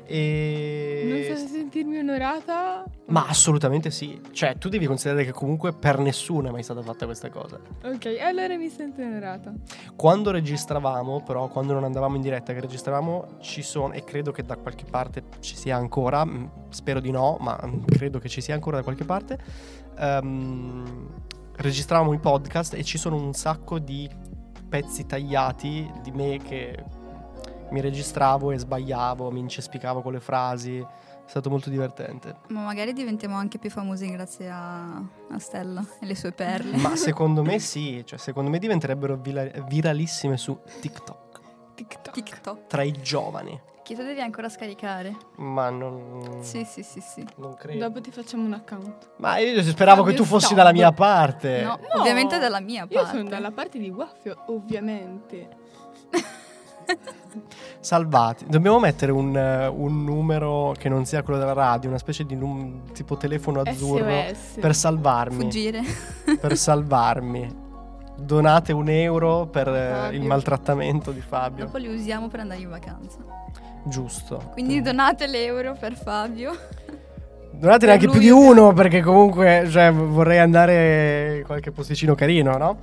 E 0.06 1.06
Non 1.08 1.38
so 1.38 1.46
se 1.46 1.52
sentirmi 1.52 1.98
onorata. 1.98 2.84
Ma 3.08 3.28
assolutamente 3.28 3.89
sì. 3.92 4.20
Cioè, 4.32 4.58
tu 4.58 4.70
devi 4.70 4.86
considerare 4.86 5.24
che 5.26 5.32
comunque 5.32 5.74
per 5.74 5.98
nessuno 6.00 6.50
è 6.50 6.52
mai 6.52 6.63
stata 6.63 6.82
fatta 6.82 7.06
questa 7.06 7.30
cosa. 7.30 7.60
Ok, 7.84 8.18
allora 8.22 8.56
mi 8.58 8.70
sento 8.70 9.02
onorata. 9.02 9.54
Quando 9.96 10.32
registravamo, 10.32 11.24
però, 11.24 11.48
quando 11.48 11.74
non 11.74 11.84
andavamo 11.84 12.16
in 12.16 12.22
diretta, 12.22 12.54
che 12.54 12.60
registravamo, 12.60 13.38
ci 13.39 13.62
sono, 13.62 13.94
e 13.94 14.04
credo 14.04 14.32
che 14.32 14.44
da 14.44 14.56
qualche 14.58 14.86
parte 14.89 15.24
ci 15.39 15.56
sia 15.56 15.76
ancora, 15.78 16.26
mh, 16.26 16.52
spero 16.70 17.00
di 17.00 17.12
no, 17.12 17.38
ma 17.39 17.58
mh, 17.62 17.86
credo 17.86 18.20
che 18.20 18.30
ci 18.30 18.42
sia 18.42 18.54
ancora 18.54 18.78
da 18.78 18.84
qualche 18.84 19.06
parte. 19.06 19.38
ehm, 20.00 21.10
registravamo 21.56 22.13
i 22.13 22.20
podcast 22.20 22.74
e 22.74 22.84
ci 22.84 22.98
sono 22.98 23.16
un 23.16 23.34
sacco 23.34 23.78
di 23.78 24.10
pezzi 24.68 25.06
tagliati 25.06 25.88
di 26.02 26.12
me 26.12 26.39
che 26.44 26.84
mi 27.69 27.82
registravo 27.82 28.52
e 28.52 28.58
sbagliavo, 28.58 29.32
mi 29.32 29.39
incespicavo 29.39 30.02
con 30.02 30.13
le 30.13 30.19
frasi. 30.19 30.78
È 31.26 31.30
stato 31.30 31.49
molto 31.49 31.69
divertente. 31.69 32.36
Ma 32.49 32.63
magari 32.65 32.91
diventiamo 32.93 33.36
anche 33.38 33.58
più 33.58 33.69
famosi 33.69 34.12
grazie 34.12 34.49
a, 34.49 34.95
a 34.97 35.39
Stella 35.39 35.84
e 35.99 36.06
le 36.06 36.15
sue 36.15 36.34
perle. 36.34 36.76
Ma 36.78 36.95
secondo 36.97 37.43
me 37.43 37.60
sì, 37.63 38.04
cioè 38.06 38.19
secondo 38.19 38.49
me 38.49 38.60
diventerebbero 38.60 39.15
vila- 39.15 39.45
viralissime 39.67 40.36
su 40.38 40.60
TikTok 40.82 41.21
TikTok. 41.76 42.13
TikTok. 42.13 42.67
tra 42.67 42.84
i 42.84 42.91
giovani. 42.91 43.60
Che 43.84 43.95
tu 43.95 44.04
devi 44.04 44.21
ancora 44.21 44.47
scaricare. 44.47 45.15
Ma 45.38 45.69
non, 45.69 46.38
Sì, 46.41 46.63
sì, 46.65 46.84
sì, 46.84 47.02
sì. 47.02 47.26
non 47.38 47.56
credo. 47.56 47.80
Dopo 47.88 47.99
ti 48.02 48.12
facciamo 48.12 48.43
un 48.45 48.54
account. 48.54 49.12
Ma 49.17 49.38
io 49.39 49.62
speravo 49.63 50.04
che 50.04 50.13
tu 50.13 50.23
fossi 50.26 50.45
Stab. 50.45 50.58
dalla 50.58 50.71
mia 50.71 50.91
parte. 50.91 51.62
No, 51.63 51.80
No. 51.93 51.99
ovviamente 52.02 52.38
dalla 52.38 52.60
mia 52.62 52.86
Io 52.88 53.02
parte. 53.02 53.17
sono 53.17 53.28
dalla 53.30 53.52
parte 53.52 53.80
di 53.80 53.89
Waffio, 53.89 54.43
ovviamente. 54.47 55.49
Salvati. 57.80 58.46
Dobbiamo 58.48 58.80
mettere 58.80 59.12
un, 59.12 59.36
eh, 59.36 59.67
un 59.67 60.04
numero 60.04 60.74
che 60.78 60.89
non 60.89 61.06
sia 61.06 61.22
quello 61.24 61.39
della 61.39 61.54
radio, 61.54 61.89
una 61.89 61.98
specie 61.98 62.26
di 62.26 62.36
num- 62.36 62.91
tipo 62.93 63.17
telefono 63.17 63.62
azzurro 63.62 64.10
SOS. 64.10 64.58
per 64.60 64.76
salvarmi. 64.76 65.36
Fuggire. 65.43 65.82
Per 66.39 66.58
salvarmi. 66.58 67.62
Donate 68.15 68.72
un 68.74 68.89
euro 68.89 69.48
per 69.48 69.67
eh, 69.67 69.89
Fabio. 69.91 70.19
il 70.19 70.26
maltrattamento 70.26 71.12
di 71.12 71.22
Fabio. 71.22 71.65
Dopo 71.65 71.78
li 71.78 71.88
usiamo 71.88 72.28
per 72.28 72.41
andare 72.41 72.62
in 72.62 72.69
vacanza. 72.69 73.17
Giusto. 73.86 74.52
Quindi 74.54 74.82
donate 74.82 75.28
l'euro 75.28 75.76
per 75.78 75.96
Fabio. 75.96 76.56
Donate 77.52 77.86
neanche 77.86 78.06
lui 78.06 78.17
più 78.17 78.24
di 78.24 78.30
uno 78.30 78.74
perché 78.74 79.02
comunque 79.02 79.67
cioè, 79.69 79.91
vorrei 79.91 80.39
andare 80.39 81.38
in 81.38 81.43
qualche 81.43 81.72
posticino 81.72 82.15
carino, 82.15 82.58
no? 82.58 82.78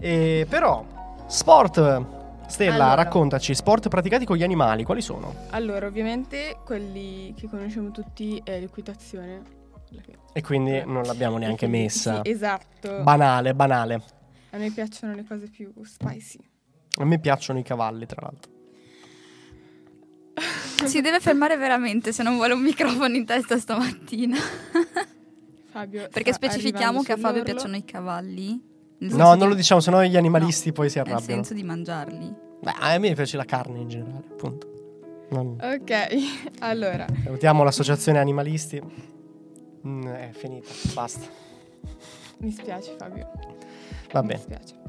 E, 0.00 0.46
però, 0.48 0.84
sport. 1.26 2.20
Stella, 2.46 2.74
Allora. 2.74 2.94
raccontaci, 2.94 3.54
sport 3.54 3.88
praticati 3.88 4.24
con 4.24 4.36
gli 4.36 4.42
animali, 4.42 4.84
quali 4.84 5.00
sono? 5.00 5.34
Allora, 5.50 5.86
ovviamente 5.86 6.58
quelli 6.64 7.34
che 7.36 7.48
conosciamo 7.48 7.90
tutti 7.90 8.40
è 8.44 8.60
l'equitazione. 8.60 9.60
E 10.32 10.40
quindi 10.42 10.82
non 10.86 11.02
l'abbiamo 11.02 11.36
neanche 11.36 11.66
Quindi, 11.66 11.84
messa. 11.84 12.22
Sì, 12.22 12.30
esatto. 12.30 13.02
Banale, 13.02 13.54
banale. 13.54 14.02
A 14.50 14.56
me 14.56 14.70
piacciono 14.70 15.14
le 15.14 15.24
cose 15.24 15.48
più 15.48 15.72
spicy. 15.82 16.38
A 16.96 17.04
me 17.04 17.18
piacciono 17.18 17.58
i 17.58 17.62
cavalli, 17.62 18.06
tra 18.06 18.22
l'altro. 18.22 18.50
Si 20.82 21.00
deve 21.00 21.20
fermare 21.20 21.56
veramente 21.56 22.12
se 22.12 22.24
non 22.24 22.34
vuole 22.34 22.54
un 22.54 22.60
microfono 22.60 23.14
in 23.14 23.24
testa 23.24 23.56
stamattina. 23.56 24.36
Fabio 25.70 26.08
Perché 26.08 26.32
specifichiamo 26.32 27.02
che 27.02 27.12
a 27.12 27.16
Fabio 27.16 27.44
piacciono 27.44 27.76
i 27.76 27.84
cavalli. 27.84 28.71
Nel 29.02 29.14
No, 29.16 29.34
non 29.34 29.48
lo 29.48 29.54
diciamo, 29.54 29.80
sennò 29.80 30.02
gli 30.02 30.16
animalisti 30.16 30.72
poi 30.72 30.88
si 30.90 30.98
Nel 30.98 31.06
arrabbiano. 31.08 31.42
senso 31.42 31.54
di 31.54 31.62
mangiarli. 31.62 32.34
Beh, 32.60 32.74
a 32.78 32.98
me 32.98 33.14
piace 33.14 33.36
la 33.36 33.44
carne 33.44 33.80
in 33.80 33.88
generale, 33.88 34.24
appunto. 34.30 34.70
Non-. 35.30 35.56
Ok, 35.60 35.92
allora. 36.60 37.06
Salutiamo 37.24 37.62
l'associazione 37.64 38.18
animalisti. 38.18 38.80
Mm, 39.86 40.06
è 40.06 40.30
finita, 40.32 40.68
basta. 40.94 41.26
Mi 42.38 42.50
spiace 42.50 42.94
Fabio. 42.98 43.30
Va 44.12 44.20
Mi 44.20 44.28
bene. 44.28 44.40
spiace. 44.40 44.80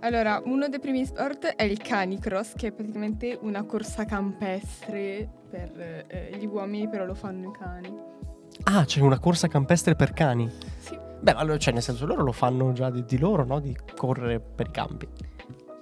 Allora, 0.00 0.42
uno 0.44 0.68
dei 0.68 0.78
primi 0.80 1.04
sport 1.06 1.46
è 1.54 1.62
il 1.62 1.78
canicross, 1.78 2.54
che 2.54 2.68
è 2.68 2.72
praticamente 2.72 3.38
una 3.40 3.62
corsa 3.64 4.04
campestre 4.04 5.28
per 5.48 6.04
eh, 6.08 6.36
gli 6.38 6.44
uomini, 6.46 6.88
però 6.88 7.04
lo 7.04 7.14
fanno 7.14 7.48
i 7.48 7.52
cani. 7.52 7.94
Ah, 8.64 8.84
c'è 8.84 9.00
una 9.00 9.18
corsa 9.18 9.48
campestre 9.48 9.94
per 9.94 10.12
cani. 10.12 10.50
Sì. 10.78 10.98
Beh, 11.20 11.32
allora, 11.32 11.58
cioè, 11.58 11.72
nel 11.72 11.82
senso, 11.82 12.06
loro 12.06 12.22
lo 12.22 12.32
fanno 12.32 12.72
già 12.72 12.90
di, 12.90 13.04
di 13.04 13.18
loro, 13.18 13.44
no? 13.44 13.60
Di 13.60 13.76
correre 13.96 14.40
per 14.40 14.68
i 14.68 14.70
campi. 14.70 15.08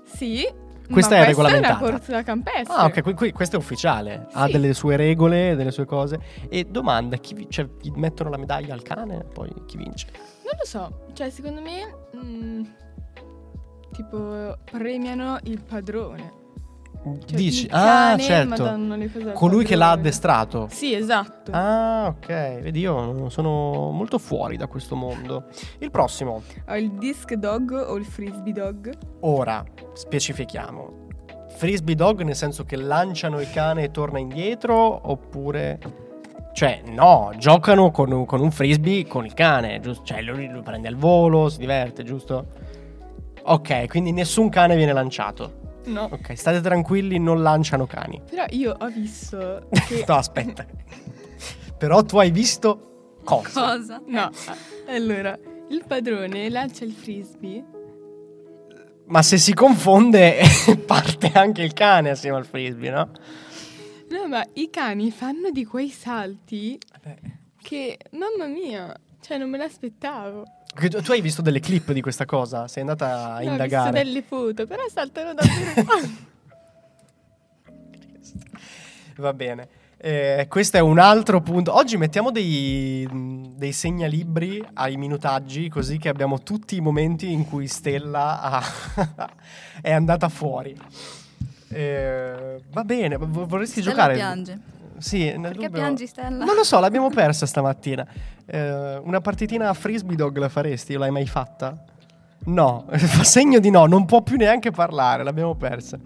Sì. 0.05 0.67
Questa 0.91 1.17
è 1.17 1.25
questa 1.25 1.43
regolamentata. 1.43 1.79
è 1.79 1.83
una 1.83 1.91
corsa 1.99 2.23
campestre. 2.23 2.75
Ah, 2.75 2.85
ok, 2.87 3.03
qui- 3.03 3.13
qui- 3.15 3.33
questo 3.33 3.57
è 3.57 3.59
ufficiale. 3.59 4.27
Ha 4.33 4.47
Sì. 4.47 4.53
delle 4.53 4.73
sue 4.73 4.97
regole, 4.97 5.55
delle 5.55 5.71
sue 5.71 5.85
cose. 5.85 6.19
E 6.49 6.65
domanda, 6.65 7.17
chi 7.19 7.47
cioè, 7.51 7.69
gli 7.83 7.91
mettono 7.95 8.31
la 8.31 8.39
medaglia 8.39 8.73
al 8.73 8.81
cane, 8.83 9.23
poi 9.35 9.53
chi 9.67 9.77
vince? 9.77 10.07
Non 10.45 10.55
lo 10.59 10.65
so, 10.65 11.07
cioè 11.13 11.29
secondo 11.29 11.61
me 11.61 11.95
mm, 12.17 12.63
tipo 13.93 14.57
premiano 14.71 15.39
il 15.45 15.61
padrone. 15.63 16.33
Cioè, 17.03 17.37
Dici, 17.37 17.67
ah, 17.71 18.17
cane, 18.17 18.23
certo. 18.23 18.63
cose 18.63 18.69
al 18.69 19.33
Colui 19.33 19.65
che 19.65 19.77
l'ha 19.77 19.93
addestrato. 19.93 20.67
Sì, 20.71 20.95
esatto. 20.95 21.51
Ah, 21.53 22.07
ok. 22.09 22.61
Vedi, 22.61 22.81
io 22.81 23.29
sono 23.31 23.91
molto 23.91 24.19
fuori 24.19 24.57
da 24.57 24.67
questo 24.67 24.97
mondo. 24.97 25.45
Il 25.79 25.91
prossimo. 25.91 26.43
Ho 26.69 26.77
il 26.77 26.93
disc 26.93 27.33
dog 27.35 27.73
o 27.73 27.97
il 27.97 28.05
frisbee 28.05 28.53
dog. 28.53 28.93
Ora, 29.21 29.65
specifichiamo. 29.95 31.07
Frisbee 31.57 31.95
dog 31.95 32.23
nel 32.23 32.37
senso 32.37 32.65
che 32.65 32.77
lanciano 32.77 33.41
il 33.41 33.51
cane 33.51 33.85
e 33.85 33.91
torna 33.91 34.19
indietro 34.19 35.11
oppure... 35.11 36.07
Cioè, 36.53 36.83
no, 36.87 37.31
giocano 37.37 37.93
con 37.93 38.11
un, 38.11 38.25
con 38.25 38.41
un 38.41 38.51
frisbee 38.51 39.07
con 39.07 39.25
il 39.25 39.33
cane, 39.33 39.79
giusto? 39.79 40.03
Cioè, 40.05 40.23
lui 40.23 40.49
lo 40.49 40.61
prende 40.63 40.89
al 40.89 40.97
volo, 40.97 41.49
si 41.49 41.59
diverte, 41.59 42.03
giusto? 42.03 42.47
Ok, 43.45 43.87
quindi 43.87 44.11
nessun 44.11 44.49
cane 44.49 44.75
viene 44.75 44.93
lanciato. 44.93 45.67
No. 45.89 46.09
Ok, 46.13 46.37
state 46.37 46.61
tranquilli, 46.61 47.19
non 47.19 47.43
lanciano 47.43 47.87
cani. 47.87 48.21
Però 48.29 48.45
io 48.51 48.75
ho 48.79 48.89
visto 48.89 49.69
che... 49.89 50.05
no, 50.07 50.15
aspetta. 50.15 50.67
Però 51.77 52.03
tu 52.03 52.19
hai 52.19 52.31
visto 52.31 53.17
cosa? 53.25 53.77
Cosa? 53.77 54.03
No, 54.07 54.31
allora, 54.89 55.39
il 55.69 55.85
padrone 55.87 56.49
lancia 56.51 56.85
il 56.85 56.93
frisbee. 56.93 57.65
Ma 59.07 59.23
se 59.23 59.39
si 59.39 59.55
confonde 59.55 60.41
parte 60.87 61.31
anche 61.33 61.63
il 61.63 61.73
cane 61.73 62.11
assieme 62.11 62.37
al 62.37 62.45
frisbee, 62.45 62.91
no? 62.91 63.11
No, 64.11 64.27
ma 64.29 64.45
i 64.55 64.69
cani 64.71 65.11
fanno 65.11 65.51
di 65.51 65.65
quei 65.65 65.91
salti 65.91 66.79
Eh 67.05 67.37
che, 67.69 67.99
mamma 68.13 68.47
mia, 68.47 68.99
cioè 69.21 69.37
non 69.37 69.51
me 69.51 69.59
l'aspettavo. 69.59 70.43
Tu 70.79 71.11
hai 71.11 71.21
visto 71.21 71.43
delle 71.43 71.59
clip 71.59 71.91
di 71.93 72.01
questa 72.01 72.25
cosa? 72.25 72.69
Sei 72.69 72.83
andata 72.83 73.07
a 73.09 73.29
No, 73.31 73.35
ho 73.35 73.39
visto 73.39 73.51
indagare. 73.51 74.05
delle 74.05 74.23
foto, 74.23 74.65
però 74.67 74.83
saltano 74.89 75.35
davvero 75.35 75.85
Va 79.17 79.33
bene. 79.33 79.69
Eh, 80.01 80.47
questo 80.49 80.77
è 80.77 80.81
un 80.81 81.01
altro 81.01 81.41
punto. 81.41 81.75
Oggi 81.75 81.97
mettiamo 81.97 82.31
dei, 82.31 83.05
dei 83.57 83.73
segnalibri 83.73 84.65
ai 84.75 84.97
minutaggi, 84.97 85.69
così 85.69 85.99
che 85.99 86.09
abbiamo 86.09 86.43
tutti 86.45 86.77
i 86.77 86.81
momenti 86.81 87.33
in 87.33 87.45
cui 87.45 87.67
Stella 87.67 88.41
ha- 88.41 88.63
è 89.83 89.91
andata 89.91 90.29
fuori. 90.29 90.77
Eh, 91.71 92.63
va 92.71 92.85
bene, 92.85 93.17
vo- 93.17 93.47
vorresti 93.47 93.81
Stella 93.81 93.91
giocare? 93.97 94.15
piange. 94.15 94.59
Sì, 94.99 95.25
nel 95.25 95.41
Perché 95.41 95.67
dubbio- 95.67 95.71
piangi, 95.71 96.07
Stella? 96.07 96.45
Non 96.45 96.55
lo 96.55 96.65
so, 96.65 96.79
l'abbiamo 96.81 97.09
persa 97.11 97.47
stamattina. 97.47 98.07
Eh, 98.47 98.97
una 98.99 99.21
partitina 99.21 99.69
a 99.69 99.75
frisbee 99.75 100.17
dog 100.17 100.37
la 100.39 100.49
faresti? 100.49 100.95
L'hai 100.95 101.11
mai 101.11 101.27
fatta? 101.27 101.85
No, 102.45 102.87
fa 102.93 103.25
segno 103.25 103.59
di 103.59 103.71
no, 103.71 103.87
non 103.87 104.05
può 104.07 104.23
più 104.23 104.37
neanche 104.37 104.71
parlare, 104.71 105.23
l'abbiamo 105.23 105.55
persa. 105.55 105.99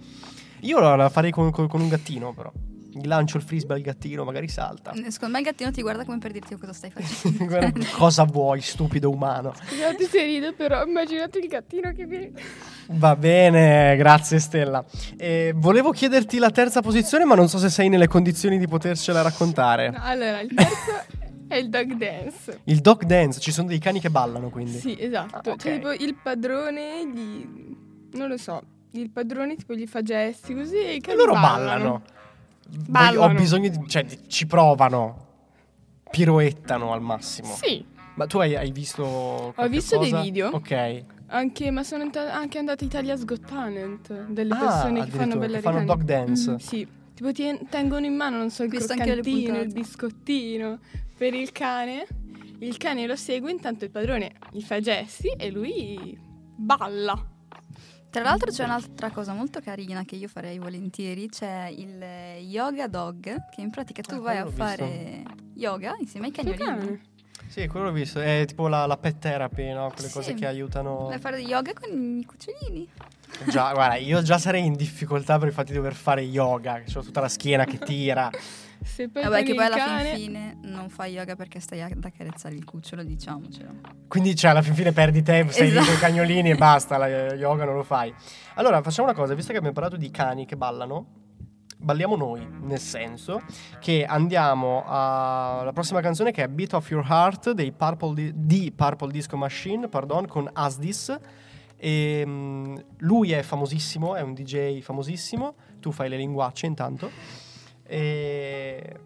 Io 0.61 0.79
la 0.79 1.09
farei 1.09 1.31
con, 1.31 1.51
con- 1.51 1.69
con 1.69 1.81
un 1.81 1.89
gattino, 1.89 2.33
però. 2.33 2.51
Gli 2.95 3.07
lancio 3.07 3.39
il 3.39 3.43
frisbee 3.43 3.77
al 3.77 3.83
gattino, 3.83 4.23
magari 4.23 4.49
salta. 4.49 4.91
Eh, 4.91 5.11
Secondo 5.11 5.33
me 5.35 5.41
il 5.41 5.47
gattino 5.47 5.71
ti 5.71 5.81
guarda 5.81 6.05
come 6.05 6.19
per 6.19 6.31
dirti 6.31 6.57
cosa 6.57 6.75
stai 6.75 6.91
facendo. 6.91 7.47
Guarda, 7.47 7.87
Cosa 7.97 8.25
vuoi, 8.25 8.61
stupido 8.61 9.09
umano? 9.09 9.55
Scusate 9.55 10.05
se 10.05 10.25
rido, 10.27 10.53
però 10.53 10.85
immaginate 10.85 11.39
il 11.39 11.49
gattino 11.49 11.91
che 11.93 12.05
viene. 12.05 12.33
Va 12.95 13.17
bene, 13.17 13.97
grazie 13.97 14.39
Stella. 14.39 14.85
Eh, 15.17 15.53
volevo 15.57 15.91
chiederti 15.93 16.39
la 16.39 16.51
terza 16.51 16.81
posizione, 16.83 17.25
ma 17.25 17.35
non 17.35 17.49
so 17.49 17.59
se 17.59 17.69
sei 17.71 17.89
nelle 17.89 18.07
condizioni 18.09 18.59
di 18.59 18.67
potercela 18.69 19.23
raccontare. 19.23 19.91
No, 19.91 19.99
allora, 20.03 20.41
il 20.41 20.53
terzo 20.55 21.05
è 21.49 21.57
il 21.57 21.69
dog 21.69 21.93
dance. 21.95 22.61
Il 22.65 22.81
dog 22.81 23.05
dance, 23.05 23.41
ci 23.41 23.51
sono 23.53 23.69
dei 23.69 23.79
cani 23.79 24.01
che 24.01 24.11
ballano 24.11 24.51
quindi. 24.51 24.79
Sì, 24.79 24.97
esatto. 24.99 25.51
Ah, 25.51 25.53
ok. 25.53 25.61
Cioè, 25.63 25.73
tipo, 25.75 25.93
il 25.93 26.17
padrone 26.23 27.07
gli... 27.13 27.47
Non 28.13 28.29
lo 28.29 28.37
so. 28.37 28.63
Il 28.93 29.11
padrone 29.11 29.57
tipo 29.57 29.75
gli 29.75 29.87
fa 29.87 30.03
gesti 30.03 30.55
così 30.55 30.77
e 30.77 30.93
i 30.95 30.97
E 30.97 31.01
cani 31.01 31.17
loro 31.17 31.33
ballano. 31.33 31.93
Ho 31.95 32.03
Ballano. 32.89 33.35
bisogno 33.35 33.69
di. 33.69 33.79
cioè, 33.89 34.05
ci 34.29 34.47
provano. 34.47 35.27
Piroettano 36.11 36.93
al 36.93 37.01
massimo. 37.01 37.55
Sì, 37.55 37.85
Ma 38.17 38.27
tu 38.27 38.39
hai, 38.39 38.55
hai 38.55 38.71
visto. 38.71 39.53
qualche 39.55 39.73
visto 39.73 39.99
dei 39.99 40.11
cosa? 40.11 40.23
video. 40.23 40.49
Ok. 40.53 41.03
Anche, 41.33 41.71
ma 41.71 41.83
sono 41.83 42.03
anta- 42.05 42.33
anche 42.35 42.59
andate 42.59 42.85
Italia's 42.85 43.25
Got 43.25 43.47
Talent. 43.47 44.27
Delle 44.29 44.55
Ah, 44.55 44.59
persone 44.59 45.05
che 45.05 45.11
fanno 45.11 45.35
ballare 45.39 45.53
che 45.55 45.61
fanno 45.61 45.85
dog 45.85 46.03
dance. 46.03 46.51
Mhm, 46.51 46.57
sì. 46.59 46.87
Tipo 47.15 47.33
ti 47.33 47.59
tengono 47.69 48.07
in 48.07 48.15
mano, 48.15 48.37
non 48.39 48.51
so, 48.51 48.63
il 48.63 48.71
Visto 48.71 48.93
anche 48.93 49.15
le 49.15 49.21
croccantino, 49.23 49.61
il 49.61 49.73
biscottino 49.73 50.79
per 51.17 51.35
il 51.35 51.53
cane. 51.53 52.07
Il 52.59 52.77
cane 52.77 53.07
lo 53.07 53.17
segue, 53.17 53.51
intanto 53.51 53.85
il 53.85 53.91
padrone 53.91 54.33
gli 54.51 54.63
fa 54.63 54.79
gesti 54.81 55.29
e 55.37 55.51
lui 55.51 56.17
balla. 56.57 57.31
Tra 58.11 58.23
l'altro 58.23 58.51
c'è 58.51 58.65
un'altra 58.65 59.11
cosa 59.11 59.33
molto 59.33 59.61
carina 59.61 60.05
che 60.05 60.17
io 60.17 60.29
farei 60.29 60.59
volentieri, 60.59 61.29
c'è 61.29 61.73
il 61.75 62.03
yoga 62.47 62.87
dog, 62.87 63.23
che 63.51 63.61
in 63.63 63.71
pratica 63.71 64.03
tu 64.03 64.17
Ah, 64.17 64.21
vai 64.21 64.37
a 64.37 64.47
fare 64.47 65.23
yoga 65.55 65.97
insieme 65.99 66.27
ai 66.27 66.33
cagnolini. 66.33 67.01
Sì, 67.53 67.67
quello 67.67 67.87
l'ho 67.87 67.93
visto. 67.93 68.19
È 68.19 68.45
tipo 68.47 68.67
la, 68.67 68.87
la 68.87 68.97
pet 68.97 69.19
therapy, 69.19 69.75
no? 69.75 69.91
Quelle 69.93 70.09
Sì. 70.09 70.15
cose 70.15 70.33
che 70.33 70.47
aiutano. 70.47 71.05
Vai 71.05 71.17
a 71.17 71.19
fare 71.19 71.39
yoga 71.41 71.73
con 71.75 71.91
i 72.19 72.25
cucciolini. 72.25 72.89
Già, 73.51 73.73
guarda, 73.75 73.97
io 73.97 74.23
già 74.23 74.39
sarei 74.39 74.65
in 74.65 74.75
difficoltà 74.75 75.39
per 75.39 75.49
il 75.49 75.53
fatto 75.53 75.69
di 75.71 75.77
dover 75.77 75.93
fare 75.93 76.23
yoga. 76.23 76.81
Che 76.81 76.99
ho 76.99 77.03
tutta 77.03 77.21
la 77.21 77.29
schiena 77.29 77.67
che 77.67 77.77
tira. 77.79 78.31
Se 78.83 79.11
poi 79.11 79.23
Vabbè, 79.23 79.43
che 79.45 79.55
poi 79.55 79.67
alla 79.67 79.77
cane... 79.77 80.15
fin 80.15 80.25
fine 80.25 80.59
non 80.63 80.89
fai 80.89 81.13
yoga 81.13 81.37
perché 81.37 81.61
stai 81.61 81.83
ad 81.83 82.03
accarezzare 82.03 82.55
il 82.55 82.65
cucciolo, 82.65 83.05
diciamocelo. 83.05 83.71
Quindi, 84.09 84.35
cioè, 84.35 84.51
alla 84.53 84.63
fin 84.63 84.75
fine 84.75 84.93
perdi 84.93 85.23
tempo, 85.23 85.53
stai 85.53 85.67
lì 85.71 85.73
Esatto. 85.73 85.87
con 85.89 85.95
i 85.97 85.99
cagnolini 85.99 86.51
e 86.53 86.55
basta, 86.57 86.97
la 86.97 87.07
yoga 87.35 87.65
non 87.67 87.75
lo 87.77 87.83
fai. 87.85 88.13
Allora, 88.55 88.81
facciamo 88.81 89.09
una 89.09 89.17
cosa, 89.17 89.35
visto 89.35 89.53
che 89.53 89.59
abbiamo 89.59 89.75
parlato 89.75 89.97
di 89.99 90.11
cani 90.11 90.47
che 90.47 90.57
ballano, 90.57 91.07
balliamo 91.83 92.17
noi, 92.17 92.47
nel 92.61 92.79
senso 92.79 93.43
che 93.81 94.05
andiamo 94.05 94.85
alla 94.87 95.73
prossima 95.73 96.01
canzone 96.01 96.31
che 96.31 96.45
è 96.45 96.49
Beat 96.49 96.75
of 96.75 96.89
Your 96.91 97.05
Heart 97.07 97.51
dei 97.51 97.73
Purple 97.73 98.15
Di- 98.15 98.33
di 98.35 98.73
Purple 98.73 99.11
Disco 99.11 99.37
Machine, 99.37 99.89
pardon, 99.89 100.27
con 100.27 100.49
Asdis. 100.53 101.19
E, 101.77 102.23
mm, 102.25 102.77
lui 102.99 103.33
è 103.33 103.43
famosissimo, 103.43 104.15
è 104.15 104.21
un 104.21 104.35
DJ 104.35 104.81
famosissimo, 104.81 105.55
tu 105.81 105.91
fai 105.91 106.09
le 106.09 106.17
linguacce 106.17 106.67
intanto. 106.67 107.11
E 107.85 109.01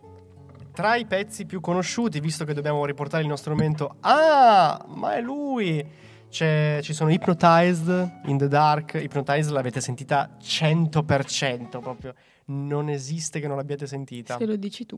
tra 0.73 0.95
i 0.97 1.07
pezzi 1.07 1.47
più 1.47 1.63
conosciuti, 1.63 2.21
visto 2.21 2.45
che 2.45 2.53
dobbiamo 2.53 2.85
riportare 2.85 3.23
il 3.23 3.29
nostro 3.31 3.55
momento, 3.55 3.97
ah, 4.01 4.85
ma 4.89 5.17
è 5.17 5.23
lui! 5.23 6.05
C'è- 6.29 6.81
ci 6.83 6.93
sono 6.93 7.11
Hypnotized 7.11 8.21
in 8.27 8.39
the 8.39 8.49
Dark. 8.49 8.95
Hypnotized 8.95 9.53
l'avete 9.53 9.81
sentita 9.81 10.37
100%, 10.41 11.81
proprio 11.81 12.15
non 12.47 12.89
esiste 12.89 13.41
che 13.41 13.47
non 13.47 13.57
l'abbiate 13.57 13.87
sentita. 13.87 14.37
Se 14.37 14.47
lo 14.47 14.57
dici 14.57 14.87
tu. 14.87 14.97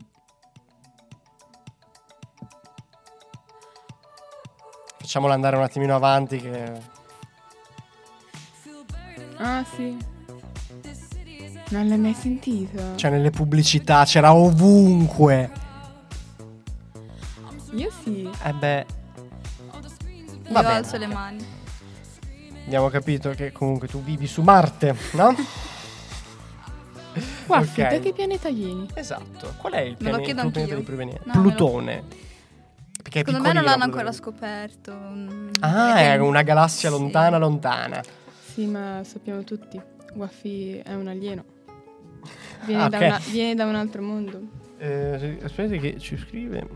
Facciamola 4.99 5.33
andare 5.33 5.55
un 5.55 5.63
attimino 5.63 5.95
avanti. 5.95 6.37
Che... 6.37 6.81
Ah, 9.37 9.63
sì. 9.75 9.97
Non 11.69 11.87
l'hai 11.87 11.97
mai 11.97 12.13
sentito? 12.13 12.95
Cioè, 12.95 13.09
nelle 13.11 13.29
pubblicità 13.29 14.03
c'era 14.03 14.33
ovunque. 14.33 15.51
Io 17.73 17.89
sì. 18.03 18.29
Eh 18.43 18.53
beh, 18.53 18.85
Io 20.49 20.53
Va 20.53 20.61
bene. 20.61 20.73
alzo 20.75 20.97
le 20.97 21.07
mani. 21.07 21.45
abbiamo 22.65 22.89
capito 22.89 23.29
che 23.31 23.51
comunque 23.51 23.87
tu 23.87 24.01
vivi 24.03 24.27
su 24.27 24.41
Marte, 24.41 24.95
no? 25.13 25.35
Guaffi, 27.47 27.81
Ok. 27.81 27.89
da 27.89 27.99
che 27.99 28.13
pianeta 28.13 28.49
vieni? 28.49 28.87
Esatto. 28.93 29.53
Qual 29.57 29.73
è 29.73 29.79
il 29.81 29.97
Me 29.99 30.11
lo 30.11 30.17
pianeta, 30.19 30.23
chiedo 30.23 30.41
il 30.41 30.51
tuo 30.51 30.51
pianeta 30.51 30.59
anch'io. 30.61 30.77
di 30.77 30.83
provenienza? 30.83 31.23
No, 31.25 31.31
me 31.33 31.35
lo- 31.35 31.41
Plutone. 31.55 32.03
Perché 33.01 33.19
è 33.21 33.23
Secondo 33.25 33.47
me 33.47 33.53
non 33.53 33.63
piccolino, 33.63 33.63
l'hanno 33.63 33.83
ancora 33.83 34.11
Plutone. 34.11 34.13
scoperto. 34.13 34.93
mm, 34.93 35.49
Ah, 35.61 35.99
è 35.99 36.17
una 36.17 36.41
galassia 36.43 36.89
sì. 36.89 36.95
lontana, 36.99 37.37
lontana. 37.37 38.03
Sì, 38.53 38.65
ma 38.65 39.01
sappiamo 39.03 39.43
tutti. 39.43 39.81
Guaffi 40.13 40.77
è 40.77 40.93
un 40.93 41.07
alieno. 41.07 41.43
Viene, 42.65 42.83
Ah, 42.83 42.89
da, 42.89 42.97
ok. 42.97 43.03
una- 43.03 43.21
viene 43.31 43.55
da 43.55 43.65
un 43.65 43.75
altro 43.75 44.01
mondo. 44.01 44.41
Eh, 44.77 45.39
aspetta 45.43 45.75
che 45.77 45.97
ci 45.99 46.17
scrive 46.17 46.67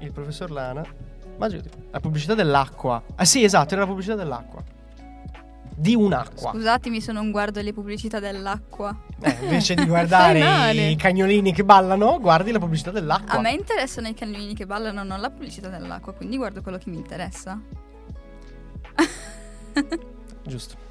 il 0.00 0.12
professor 0.12 0.50
Lana. 0.50 0.84
Ma 1.38 1.48
giù, 1.48 1.60
la 1.90 2.00
pubblicità 2.00 2.34
dell'acqua. 2.34 3.02
Ah 3.14 3.24
sì, 3.24 3.44
esatto, 3.44 3.74
era 3.74 3.82
la 3.82 3.88
pubblicità 3.88 4.14
dell'acqua. 4.14 4.62
Di 5.78 5.94
un'acqua. 5.94 6.52
Scusatemi 6.52 7.02
se 7.02 7.12
non 7.12 7.30
guardo 7.30 7.60
le 7.60 7.72
pubblicità 7.72 8.18
dell'acqua. 8.18 8.98
Eh, 9.20 9.36
invece 9.44 9.74
di 9.74 9.84
guardare 9.84 10.40
Fai 10.40 10.92
i 10.92 10.96
cagnolini 10.96 11.52
che 11.52 11.64
ballano, 11.64 12.18
guardi 12.18 12.50
la 12.50 12.58
pubblicità 12.58 12.90
dell'acqua. 12.90 13.34
A 13.34 13.40
me 13.40 13.52
interessano 13.52 14.08
i 14.08 14.14
cagnolini 14.14 14.54
che 14.54 14.64
ballano, 14.64 15.02
non 15.04 15.20
la 15.20 15.30
pubblicità 15.30 15.68
dell'acqua, 15.68 16.14
quindi 16.14 16.38
guardo 16.38 16.62
quello 16.62 16.78
che 16.78 16.88
mi 16.88 16.96
interessa. 16.96 17.60
Giusto. 20.46 20.85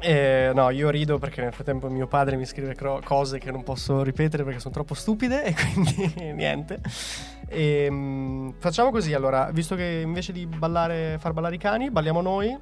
Eh, 0.00 0.50
no, 0.54 0.70
io 0.70 0.90
rido 0.90 1.18
perché 1.18 1.40
nel 1.40 1.52
frattempo 1.52 1.88
mio 1.88 2.06
padre 2.06 2.36
mi 2.36 2.44
scrive 2.44 2.74
cro- 2.74 3.00
cose 3.04 3.38
che 3.38 3.50
non 3.50 3.62
posso 3.62 4.02
ripetere 4.02 4.44
perché 4.44 4.60
sono 4.60 4.74
troppo 4.74 4.94
stupide 4.94 5.44
e 5.44 5.54
quindi 5.72 6.32
niente. 6.32 6.80
Ehm, 7.48 8.54
facciamo 8.58 8.90
così 8.90 9.12
allora, 9.14 9.50
visto 9.52 9.74
che 9.76 10.02
invece 10.04 10.32
di 10.32 10.46
ballare, 10.46 11.16
far 11.18 11.32
ballare 11.32 11.54
i 11.54 11.58
cani, 11.58 11.90
balliamo 11.90 12.20
noi. 12.20 12.56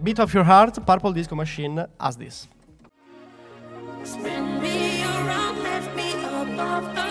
Beat 0.00 0.18
of 0.20 0.32
Your 0.32 0.46
Heart, 0.46 0.82
Purple 0.82 1.12
Disco 1.12 1.34
Machine, 1.34 1.88
As 1.96 2.16
This. 2.16 2.48
Spin 4.02 4.58
me 4.60 5.02
around, 5.04 5.58
lift 5.58 5.94
me 5.94 6.12
above 6.24 6.94
the 6.94 7.07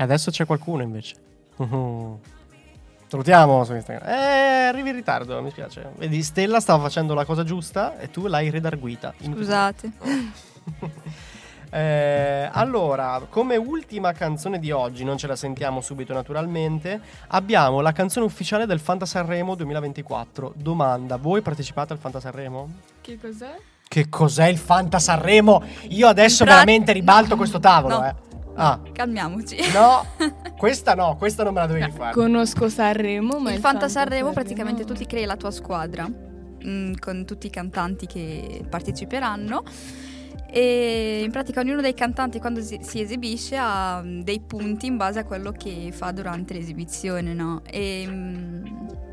E 0.00 0.02
adesso 0.02 0.30
c'è 0.30 0.46
qualcuno 0.46 0.82
invece. 0.84 1.16
Salutiamo 3.08 3.64
su 3.64 3.74
Instagram. 3.74 4.08
Eh, 4.08 4.66
arrivi 4.68 4.90
in 4.90 4.94
ritardo, 4.94 5.42
mi 5.42 5.50
spiace. 5.50 5.90
Vedi, 5.96 6.22
Stella 6.22 6.60
stava 6.60 6.80
facendo 6.84 7.14
la 7.14 7.24
cosa 7.24 7.42
giusta 7.42 7.98
e 7.98 8.08
tu 8.10 8.28
l'hai 8.28 8.48
redarguita. 8.50 9.12
Scusate. 9.20 9.90
Eh, 11.70 12.48
allora, 12.50 13.20
come 13.28 13.56
ultima 13.56 14.12
canzone 14.12 14.58
di 14.58 14.70
oggi, 14.70 15.04
non 15.04 15.18
ce 15.18 15.26
la 15.26 15.36
sentiamo 15.36 15.82
subito 15.82 16.14
naturalmente, 16.14 16.98
abbiamo 17.28 17.82
la 17.82 17.92
canzone 17.92 18.24
ufficiale 18.24 18.64
del 18.64 18.80
Fanta 18.80 19.04
Sanremo 19.04 19.54
2024. 19.54 20.54
Domanda, 20.56 21.16
voi 21.16 21.42
partecipate 21.42 21.92
al 21.92 21.98
Fanta 21.98 22.20
Sanremo? 22.20 22.70
Che 23.02 23.18
cos'è? 23.20 23.54
Che 23.86 24.08
cos'è 24.08 24.46
il 24.46 24.56
Fanta 24.56 24.98
Sanremo? 24.98 25.62
Io 25.90 26.08
adesso 26.08 26.42
In 26.44 26.48
pra- 26.48 26.58
veramente 26.60 26.92
ribalto 26.92 27.36
questo 27.36 27.60
tavolo, 27.60 27.98
No. 28.00 28.06
eh. 28.06 28.14
Ah, 28.60 28.80
Calmiamoci. 28.92 29.56
no, 29.72 30.04
questa 30.58 30.94
no, 30.94 31.16
questa 31.16 31.44
non 31.44 31.54
me 31.54 31.60
la 31.60 31.66
dovevi 31.66 31.90
fare. 31.92 32.12
Conosco 32.12 32.68
Sanremo, 32.68 33.38
ma 33.38 33.50
il 33.50 33.56
il 33.56 33.60
Fanta 33.60 33.88
Sanremo 33.88 34.08
Sanremo- 34.08 34.32
praticamente 34.32 34.84
tu 34.84 34.94
ti 34.94 35.06
crei 35.06 35.24
la 35.24 35.36
tua 35.36 35.50
squadra 35.50 36.08
mm, 36.08 36.94
con 36.98 37.24
tutti 37.24 37.46
i 37.46 37.50
cantanti 37.50 38.06
che 38.06 38.64
parteciperanno 38.68 39.62
e 40.50 41.20
in 41.24 41.30
pratica 41.30 41.60
ognuno 41.60 41.82
dei 41.82 41.92
cantanti 41.94 42.38
quando 42.40 42.62
si, 42.62 42.78
si 42.82 43.00
esibisce 43.00 43.56
ha 43.56 44.00
mm, 44.02 44.22
dei 44.22 44.40
punti 44.40 44.86
in 44.86 44.96
base 44.96 45.18
a 45.20 45.24
quello 45.24 45.52
che 45.52 45.90
fa 45.92 46.10
durante 46.10 46.54
l'esibizione, 46.54 47.34
no? 47.34 47.62
E 47.70 48.04
mm, 48.08 48.64
boh, 48.86 49.07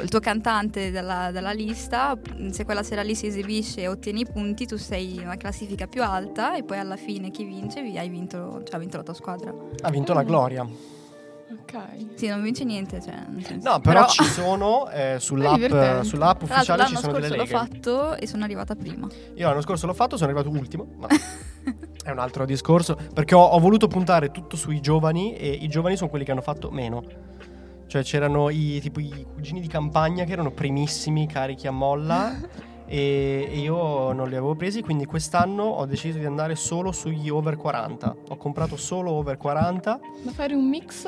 il 0.00 0.08
tuo 0.08 0.20
cantante 0.20 0.90
della, 0.90 1.30
della 1.30 1.52
lista, 1.52 2.16
mm, 2.16 2.48
se 2.48 2.64
quella 2.64 2.82
sera 2.82 3.02
lì 3.02 3.14
si 3.14 3.26
esibisce 3.26 3.82
e 3.82 3.88
ottieni 3.88 4.20
i 4.20 4.26
punti, 4.26 4.66
tu 4.66 4.76
sei 4.76 5.16
nella 5.18 5.36
classifica 5.36 5.86
più 5.86 6.02
alta 6.02 6.56
e 6.56 6.62
poi 6.62 6.78
alla 6.78 6.96
fine 6.96 7.30
chi 7.30 7.44
vince, 7.44 7.82
vi- 7.82 7.98
hai 7.98 8.08
vinto, 8.08 8.62
cioè, 8.64 8.76
ha 8.76 8.78
vinto 8.78 8.96
la 8.96 9.02
tua 9.02 9.14
squadra. 9.14 9.52
Ha 9.82 9.90
vinto 9.90 10.12
la 10.14 10.22
gloria. 10.22 10.62
Ok. 10.62 11.74
Sì, 12.14 12.28
non 12.28 12.42
vince 12.42 12.64
niente, 12.64 13.00
cioè, 13.02 13.14
No, 13.60 13.78
però, 13.80 14.06
ci 14.08 14.24
sono 14.24 14.88
eh, 14.90 15.16
sull'app, 15.20 16.00
sull'app 16.02 16.42
ufficiale 16.42 16.64
ci 16.84 16.92
l'anno 16.92 16.98
sono 16.98 17.12
delle 17.12 17.26
scorso 17.28 17.36
l'ho 17.54 17.58
leghe. 17.60 17.74
fatto 17.74 18.16
e 18.16 18.26
sono 18.26 18.44
arrivata 18.44 18.74
prima. 18.74 19.06
Io 19.34 19.48
l'anno 19.48 19.60
scorso 19.60 19.86
l'ho 19.86 19.94
fatto, 19.94 20.16
sono 20.16 20.30
arrivato 20.30 20.48
ultimo, 20.54 20.86
ma 20.96 21.08
è 22.04 22.10
un 22.10 22.18
altro 22.18 22.46
discorso, 22.46 22.96
perché 23.12 23.34
ho, 23.34 23.42
ho 23.42 23.58
voluto 23.58 23.86
puntare 23.86 24.30
tutto 24.30 24.56
sui 24.56 24.80
giovani 24.80 25.34
e 25.36 25.48
i 25.50 25.68
giovani 25.68 25.96
sono 25.96 26.08
quelli 26.08 26.24
che 26.24 26.30
hanno 26.30 26.40
fatto 26.40 26.70
meno. 26.70 27.02
Cioè 27.92 28.02
c'erano 28.02 28.48
i, 28.48 28.80
tipo, 28.80 29.00
i 29.00 29.26
cugini 29.34 29.60
di 29.60 29.66
campagna 29.66 30.24
che 30.24 30.32
erano 30.32 30.50
primissimi, 30.50 31.26
carichi 31.26 31.66
a 31.66 31.72
molla 31.72 32.34
e, 32.88 33.46
e 33.50 33.58
io 33.58 34.12
non 34.12 34.30
li 34.30 34.34
avevo 34.34 34.54
presi, 34.54 34.80
quindi 34.80 35.04
quest'anno 35.04 35.64
ho 35.64 35.84
deciso 35.84 36.16
di 36.16 36.24
andare 36.24 36.54
solo 36.54 36.90
sugli 36.90 37.28
over 37.28 37.58
40. 37.58 38.16
Ho 38.28 38.36
comprato 38.38 38.78
solo 38.78 39.10
over 39.10 39.36
40. 39.36 40.00
Ma 40.22 40.30
fare 40.30 40.54
un 40.54 40.70
mix? 40.70 41.06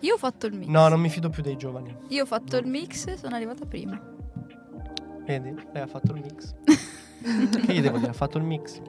Io 0.00 0.14
ho 0.14 0.16
fatto 0.16 0.46
il 0.46 0.54
mix. 0.54 0.70
No, 0.70 0.88
non 0.88 0.98
mi 0.98 1.10
fido 1.10 1.28
più 1.28 1.42
dei 1.42 1.58
giovani. 1.58 1.94
Io 2.08 2.22
ho 2.22 2.26
fatto 2.26 2.56
il 2.56 2.66
mix 2.66 3.08
e 3.08 3.18
sono 3.18 3.36
arrivata 3.36 3.66
prima. 3.66 4.00
Vedi, 5.26 5.54
lei 5.70 5.82
ha 5.82 5.86
fatto 5.86 6.14
il 6.14 6.22
mix. 6.22 6.54
che 7.66 7.74
gli 7.74 7.82
devo 7.82 7.98
dire? 7.98 8.08
Ha 8.08 8.14
fatto 8.14 8.38
il 8.38 8.44
mix. 8.44 8.80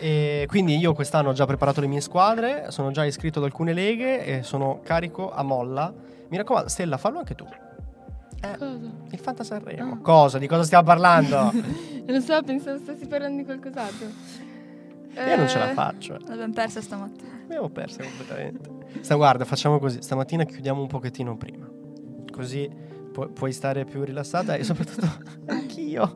E 0.00 0.46
quindi 0.48 0.78
io 0.78 0.94
quest'anno 0.94 1.28
ho 1.28 1.32
già 1.34 1.44
preparato 1.44 1.80
le 1.82 1.86
mie 1.86 2.00
squadre, 2.00 2.70
sono 2.70 2.90
già 2.90 3.04
iscritto 3.04 3.38
ad 3.38 3.44
alcune 3.44 3.74
leghe 3.74 4.24
e 4.24 4.42
sono 4.42 4.80
carico 4.82 5.30
a 5.30 5.42
molla. 5.42 5.92
Mi 6.28 6.36
raccomando, 6.38 6.68
Stella, 6.70 6.96
fallo 6.96 7.18
anche 7.18 7.34
tu. 7.34 7.44
Eh, 8.42 8.56
Cosa? 8.56 8.78
il 9.10 9.18
Fanta 9.18 9.44
Sanremo. 9.44 9.92
Ah. 9.92 9.98
Cosa? 9.98 10.38
Di 10.38 10.46
cosa 10.46 10.62
stiamo 10.64 10.84
parlando? 10.84 11.52
Non 12.10 12.22
so, 12.22 12.42
pensavo 12.42 12.78
stessi 12.78 13.06
parlando 13.06 13.36
di 13.36 13.44
qualcos'altro. 13.44 14.06
Io 14.08 15.36
non 15.36 15.46
ce 15.48 15.58
la 15.58 15.70
Eh, 15.70 15.74
faccio. 15.74 16.14
eh. 16.16 16.18
L'abbiamo 16.26 16.52
persa 16.54 16.80
stamattina. 16.80 17.30
Abbiamo 17.44 17.68
persa 17.68 18.02
completamente. 18.02 18.68
Sta, 19.00 19.14
guarda, 19.14 19.44
facciamo 19.44 19.78
così. 19.78 20.00
Stamattina 20.02 20.42
chiudiamo 20.44 20.80
un 20.80 20.88
pochettino 20.88 21.36
prima. 21.36 21.68
Così 22.32 22.68
pu- 23.12 23.32
puoi 23.32 23.52
stare 23.52 23.84
più 23.84 24.02
rilassata 24.02 24.54
e 24.54 24.64
soprattutto 24.64 25.06
anch'io. 25.46 26.12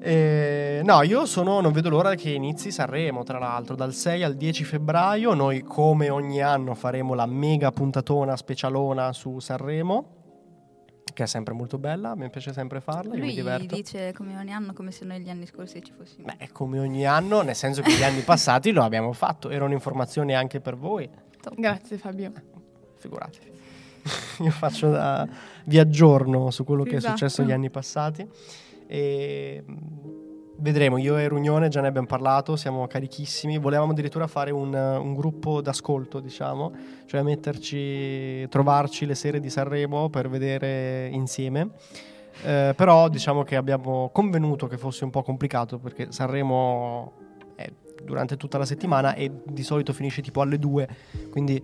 Eh, 0.00 0.80
no, 0.84 1.02
io 1.02 1.26
sono, 1.26 1.60
non 1.60 1.72
vedo 1.72 1.88
l'ora 1.88 2.14
che 2.14 2.30
inizi 2.30 2.70
Sanremo, 2.70 3.24
tra 3.24 3.38
l'altro, 3.38 3.74
dal 3.74 3.92
6 3.92 4.22
al 4.22 4.34
10 4.36 4.64
febbraio 4.64 5.34
noi 5.34 5.62
come 5.62 6.08
ogni 6.08 6.40
anno 6.40 6.74
faremo 6.74 7.14
la 7.14 7.26
mega 7.26 7.72
puntatona 7.72 8.36
specialona 8.36 9.12
su 9.12 9.40
Sanremo, 9.40 10.14
che 11.12 11.24
è 11.24 11.26
sempre 11.26 11.52
molto 11.54 11.78
bella, 11.78 12.14
mi 12.14 12.30
piace 12.30 12.52
sempre 12.52 12.80
farla, 12.80 13.14
io 13.14 13.20
mi 13.20 13.26
Lui 13.26 13.34
diverto. 13.34 13.74
dice 13.74 14.12
come 14.12 14.36
ogni 14.36 14.52
anno, 14.52 14.72
come 14.72 14.92
se 14.92 15.04
noi 15.04 15.20
gli 15.20 15.30
anni 15.30 15.46
scorsi 15.46 15.82
ci 15.82 15.92
fossimo. 15.96 16.26
Beh, 16.26 16.50
come 16.52 16.78
ogni 16.78 17.04
anno, 17.04 17.42
nel 17.42 17.56
senso 17.56 17.82
che 17.82 17.92
gli 17.92 18.04
anni 18.04 18.20
passati 18.22 18.70
lo 18.70 18.82
abbiamo 18.84 19.12
fatto, 19.12 19.50
era 19.50 19.64
un'informazione 19.64 20.34
anche 20.34 20.60
per 20.60 20.76
voi. 20.76 21.08
Grazie 21.56 21.98
Fabio. 21.98 22.32
figuratevi. 22.98 23.56
Io 24.44 24.50
faccio 24.50 24.90
da... 24.90 25.26
vi 25.64 25.78
aggiorno 25.78 26.50
su 26.50 26.62
quello 26.64 26.84
Sì, 26.84 26.90
che 26.90 26.96
è 26.96 27.00
successo 27.00 27.26
esatto. 27.26 27.48
gli 27.48 27.52
anni 27.52 27.68
passati 27.68 28.28
e 28.88 29.62
mh, 29.64 29.74
vedremo, 30.56 30.98
io 30.98 31.16
e 31.18 31.28
Runione 31.28 31.68
già 31.68 31.80
ne 31.80 31.88
abbiamo 31.88 32.06
parlato, 32.06 32.56
siamo 32.56 32.86
carichissimi, 32.86 33.58
volevamo 33.58 33.92
addirittura 33.92 34.26
fare 34.26 34.50
un, 34.50 34.74
un 34.74 35.14
gruppo 35.14 35.60
d'ascolto, 35.60 36.20
diciamo, 36.20 36.72
cioè 37.06 37.22
metterci, 37.22 38.48
trovarci 38.48 39.06
le 39.06 39.14
sere 39.14 39.40
di 39.40 39.50
Sanremo 39.50 40.08
per 40.08 40.28
vedere 40.28 41.08
insieme. 41.12 41.70
Eh, 42.42 42.72
però 42.76 43.08
diciamo 43.08 43.42
che 43.42 43.56
abbiamo 43.56 44.10
convenuto 44.12 44.68
che 44.68 44.76
fosse 44.76 45.02
un 45.02 45.10
po' 45.10 45.22
complicato 45.22 45.78
perché 45.78 46.12
Sanremo 46.12 47.12
è 47.56 47.68
durante 48.00 48.36
tutta 48.36 48.58
la 48.58 48.64
settimana 48.64 49.14
e 49.14 49.40
di 49.44 49.64
solito 49.64 49.92
finisce 49.92 50.22
tipo 50.22 50.40
alle 50.40 50.56
2 50.56 50.88
quindi 51.30 51.60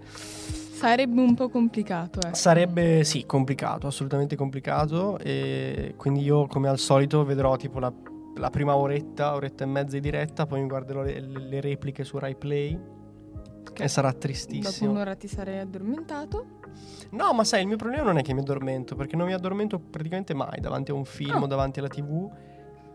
Sarebbe 0.85 1.21
un 1.23 1.35
po' 1.35 1.49
complicato, 1.49 2.21
eh. 2.21 2.35
Sarebbe 2.35 3.05
sì, 3.05 3.25
complicato, 3.25 3.87
assolutamente 3.87 4.37
complicato. 4.37 5.19
E 5.19 5.95
quindi 5.97 6.21
io, 6.23 6.47
come 6.47 6.69
al 6.69 6.79
solito, 6.79 7.25
vedrò 7.25 7.57
tipo 7.57 7.79
la, 7.79 7.91
la 8.37 8.51
prima 8.51 8.77
oretta, 8.77 9.35
oretta 9.35 9.65
e 9.65 9.67
mezza 9.67 9.93
di 9.95 10.01
diretta, 10.01 10.45
poi 10.45 10.61
mi 10.61 10.69
guarderò 10.69 11.01
le, 11.03 11.21
le 11.21 11.61
repliche 11.63 12.05
su 12.05 12.19
Rai 12.19 12.37
Play. 12.37 12.79
E 13.77 13.89
sarà 13.89 14.09
Dopo 14.09 14.21
tristissimo. 14.21 14.91
un'ora 14.91 15.15
ti 15.17 15.27
sarei 15.27 15.59
addormentato. 15.59 16.47
No, 17.13 17.33
ma 17.33 17.45
sai, 17.45 17.63
il 17.63 17.67
mio 17.67 17.77
problema 17.77 18.05
non 18.05 18.19
è 18.19 18.23
che 18.23 18.35
mi 18.35 18.41
addormento, 18.41 18.95
perché 18.95 19.17
non 19.17 19.27
mi 19.27 19.33
addormento 19.33 19.79
praticamente 19.79 20.35
mai 20.35 20.61
davanti 20.61 20.91
a 20.91 20.95
un 20.95 21.05
film 21.07 21.37
Ah. 21.37 21.43
o 21.43 21.47
davanti 21.47 21.79
alla 21.79 21.89
TV. 21.89 22.29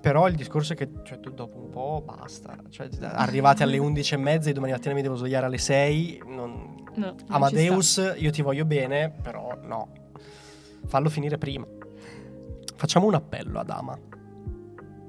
Però 0.02 0.28
il 0.28 0.36
discorso 0.36 0.74
è 0.74 0.76
che 0.76 0.90
cioè, 1.04 1.20
tu 1.20 1.32
dopo 1.32 1.58
un 1.58 1.70
po' 1.70 2.04
basta. 2.06 2.56
Cioè, 2.70 2.90
arrivate 3.02 3.64
alle 3.64 3.78
11 3.78 4.14
e 4.14 4.18
mezza 4.18 4.50
e 4.50 4.54
domani 4.54 4.72
mattina 4.72 4.94
mi 4.94 5.02
devo 5.02 5.16
svegliare 5.16 5.46
alle 5.46 5.58
6. 5.58 6.24
Non, 6.26 6.80
No, 6.96 7.16
Amadeus, 7.28 8.16
io 8.18 8.32
ti 8.32 8.42
voglio 8.42 8.66
bene, 8.66 9.10
però 9.10 9.58
no. 9.62 9.90
Fallo 10.86 11.10
finire 11.10 11.38
prima. 11.38 11.66
Facciamo 12.76 13.06
un 13.06 13.14
appello 13.14 13.60
ad 13.60 13.70
Ama. 13.70 13.98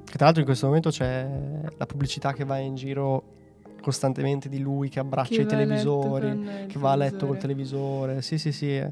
Che 0.05 0.16
tra 0.16 0.24
l'altro 0.24 0.40
in 0.40 0.46
questo 0.46 0.66
momento 0.66 0.90
c'è 0.90 1.29
la 1.76 1.87
pubblicità 1.87 2.33
che 2.33 2.44
va 2.44 2.59
in 2.59 2.74
giro 2.74 3.38
costantemente 3.81 4.48
di 4.48 4.61
lui 4.61 4.88
che 4.88 5.00
abbraccia 5.00 5.35
Chi 5.35 5.40
i 5.40 5.46
televisori, 5.46 6.66
che 6.66 6.79
va 6.79 6.92
a 6.92 6.96
letto 6.96 7.26
col 7.26 7.38
televisore. 7.38 8.22
Sì, 8.22 8.38
sì, 8.38 8.53
sì. 8.53 8.83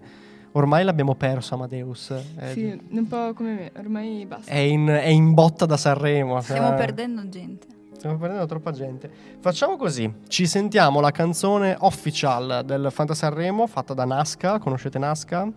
Eh. 0.49 0.59
Ormai 0.59 0.85
l'abbiamo 0.85 1.15
perso 1.15 1.55
Amadeus. 1.55 2.13
È, 2.37 2.53
Sì, 2.53 2.81
un 2.91 3.07
po' 3.07 3.33
come 3.35 3.55
me, 3.55 3.73
ormai 3.79 4.27
basta. 4.27 4.51
è 4.51 4.59
in, 4.59 4.87
è 4.87 5.09
in 5.09 5.35
botta 5.35 5.67
da 5.67 5.77
Sanremo. 5.77 6.41
Stiamo 6.41 6.73
eh. 6.73 6.77
perdendo 6.77 7.29
gente. 7.29 7.67
Stiamo 7.97 8.17
perdendo 8.17 8.47
troppa 8.47 8.71
gente. 8.71 9.11
Facciamo 9.41 9.77
così: 9.77 10.13
ci 10.29 10.47
sentiamo 10.47 11.01
la 11.01 11.11
canzone 11.11 11.77
official 11.81 12.63
del 12.65 12.89
Fanta 12.91 13.15
Sanremo 13.15 13.67
fatta 13.67 13.93
da 13.95 14.05
Nasca. 14.05 14.59
Conoscete 14.59 14.99
Nasca? 14.99 15.51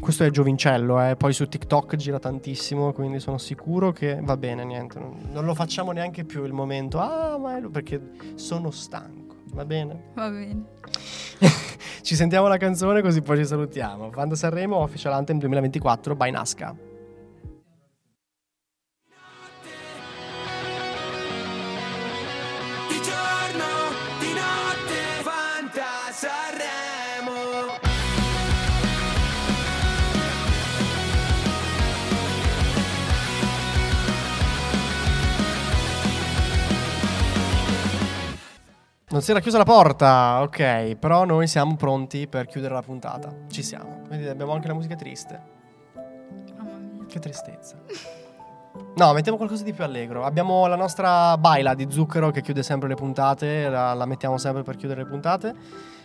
Questo 0.00 0.24
è 0.24 0.30
Giovincello, 0.30 1.00
eh. 1.00 1.14
poi 1.14 1.32
su 1.32 1.46
TikTok 1.46 1.94
gira 1.94 2.18
tantissimo, 2.18 2.92
quindi 2.92 3.20
sono 3.20 3.38
sicuro 3.38 3.92
che 3.92 4.18
va 4.20 4.36
bene. 4.36 4.64
Niente, 4.64 4.98
non, 4.98 5.16
non 5.30 5.44
lo 5.44 5.54
facciamo 5.54 5.92
neanche 5.92 6.24
più 6.24 6.44
il 6.44 6.52
momento. 6.52 6.98
Ah, 6.98 7.38
ma 7.38 7.56
è 7.56 7.60
lui", 7.60 7.70
perché 7.70 8.00
sono 8.34 8.72
stanco. 8.72 9.31
Va 9.52 9.64
bene? 9.64 10.10
Va 10.14 10.28
bene. 10.30 10.64
ci 12.02 12.14
sentiamo 12.14 12.48
la 12.48 12.56
canzone 12.56 13.02
così 13.02 13.22
poi 13.22 13.38
ci 13.38 13.44
salutiamo. 13.46 14.10
Fanta 14.10 14.34
Sanremo 14.34 14.76
Official 14.76 15.12
Anthem 15.12 15.38
2024 15.38 16.16
by 16.16 16.30
Nasca. 16.30 16.74
Non 39.12 39.20
si 39.20 39.30
era 39.30 39.40
chiusa 39.40 39.58
la 39.58 39.64
porta, 39.64 40.40
ok, 40.40 40.96
però 40.96 41.26
noi 41.26 41.46
siamo 41.46 41.76
pronti 41.76 42.26
per 42.26 42.46
chiudere 42.46 42.72
la 42.72 42.80
puntata. 42.80 43.30
Ci 43.46 43.62
siamo. 43.62 44.00
Vedi, 44.08 44.26
abbiamo 44.26 44.52
anche 44.52 44.68
la 44.68 44.72
musica 44.72 44.96
triste. 44.96 45.38
Mamma 46.56 46.78
mia. 46.78 47.04
Che 47.04 47.18
tristezza. 47.18 47.76
No, 48.96 49.12
mettiamo 49.12 49.36
qualcosa 49.36 49.64
di 49.64 49.74
più 49.74 49.84
allegro. 49.84 50.24
Abbiamo 50.24 50.66
la 50.66 50.76
nostra 50.76 51.36
baila 51.36 51.74
di 51.74 51.88
zucchero 51.90 52.30
che 52.30 52.40
chiude 52.40 52.62
sempre 52.62 52.88
le 52.88 52.94
puntate, 52.94 53.68
la, 53.68 53.92
la 53.92 54.06
mettiamo 54.06 54.38
sempre 54.38 54.62
per 54.62 54.76
chiudere 54.76 55.02
le 55.02 55.08
puntate. 55.10 55.54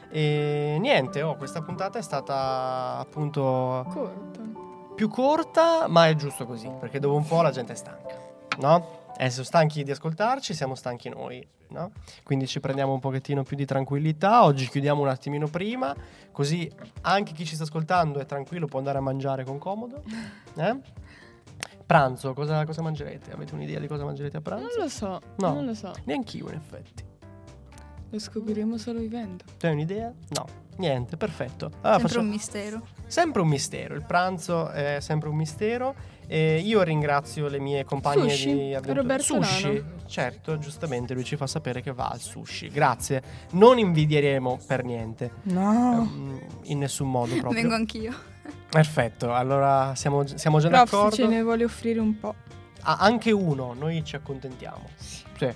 E 0.10 0.76
niente, 0.78 1.22
oh, 1.22 1.38
questa 1.38 1.62
puntata 1.62 1.99
è 1.99 2.01
stata 2.01 2.97
appunto 2.99 3.86
Corto. 3.89 4.41
più 4.95 5.08
corta, 5.08 5.88
ma 5.88 6.10
è 6.10 6.16
giusto 6.16 6.45
così, 6.45 6.70
perché 6.78 6.99
dopo 6.99 7.16
un 7.16 7.26
po' 7.26 7.41
la 7.41 7.51
gente 7.51 7.72
è 7.72 7.76
stanca, 7.78 8.16
no? 8.60 8.97
Eh, 9.20 9.30
sono 9.32 9.45
stanchi 9.45 9.84
di 9.84 9.89
ascoltarci, 9.91 10.53
siamo 10.53 10.76
stanchi 10.76 11.09
noi, 11.09 11.45
no? 11.70 11.91
Quindi 12.24 12.45
ci 12.45 12.59
prendiamo 12.59 12.93
un 12.93 12.99
pochettino 12.99 13.41
più 13.43 13.55
di 13.57 13.65
tranquillità. 13.65 14.43
Oggi 14.43 14.68
chiudiamo 14.68 15.01
un 15.01 15.07
attimino 15.07 15.47
prima, 15.47 15.95
così 16.32 16.72
anche 17.01 17.34
chi 17.34 17.43
ci 17.45 17.55
sta 17.55 17.63
ascoltando 17.63 18.20
è 18.20 18.26
tranquillo, 18.26 18.68
può 18.68 18.78
andare 18.78 18.99
a 18.99 19.01
mangiare 19.01 19.43
con 19.43 19.57
comodo. 19.57 20.03
Eh? 20.57 20.76
Pranzo, 21.86 22.34
cosa, 22.34 22.65
cosa 22.65 22.82
mangerete? 22.82 23.32
Avete 23.32 23.53
un'idea 23.53 23.80
di 23.80 23.88
cosa 23.88 24.03
mangerete 24.03 24.38
a 24.38 24.41
pranzo? 24.41 24.65
Non 24.68 24.76
lo 24.84 24.89
so, 24.89 25.22
No. 25.38 25.53
non 25.53 25.65
lo 25.65 25.74
so. 25.74 25.93
Neanch'io, 26.03 26.49
in 26.49 26.55
effetti. 26.55 27.03
Lo 28.10 28.20
scopriremo 28.20 28.78
solo 28.78 28.99
vivendo. 28.99 29.43
Hai 29.62 29.72
un'idea? 29.74 30.14
No, 30.30 30.45
niente, 30.78 31.18
perfetto. 31.18 31.66
Allora, 31.82 31.91
Sempre 31.99 32.08
faccio- 32.08 32.20
un 32.22 32.28
mistero. 32.30 32.88
Sempre 33.08 33.41
un 33.41 33.47
mistero, 33.49 33.95
il 33.95 34.03
pranzo 34.03 34.70
è 34.70 34.97
sempre 35.01 35.30
un 35.30 35.36
mistero. 35.36 35.95
E 36.30 36.60
io 36.60 36.82
ringrazio 36.84 37.47
le 37.47 37.58
mie 37.60 37.86
compagne 37.86 38.30
Sushi? 38.30 38.53
di 38.53 38.74
avventura. 38.74 38.93
Roberto 39.01 39.24
sushi, 39.41 39.74
Lano. 39.78 39.86
certo, 40.08 40.58
giustamente 40.58 41.14
lui 41.14 41.24
ci 41.24 41.38
fa 41.38 41.47
sapere 41.47 41.82
che 41.82 41.93
va 41.93 42.08
al 42.10 42.20
sushi. 42.20 42.68
Grazie, 42.70 43.22
non 43.51 43.78
invidieremo 43.78 44.60
per 44.68 44.84
niente, 44.84 45.32
No. 45.43 46.01
ehm, 46.12 46.39
in 46.64 46.80
nessun 46.80 47.10
modo 47.10 47.34
proprio. 47.36 47.62
Vengo 47.62 47.76
anch'io. 47.76 48.14
Perfetto, 48.70 49.34
allora 49.34 49.95
siamo, 49.95 50.26
siamo 50.28 50.60
già 50.60 50.68
Prof, 50.68 50.91
d'accordo. 50.91 51.16
ce 51.16 51.28
ne 51.28 51.41
vuole 51.41 51.64
offrire 51.64 52.01
un 52.01 52.20
po'. 52.20 52.36
Ah, 52.82 52.97
anche 52.99 53.32
uno, 53.32 53.74
noi 53.74 54.03
ci 54.03 54.18
accontentiamo. 54.18 54.84
Sì. 54.97 55.53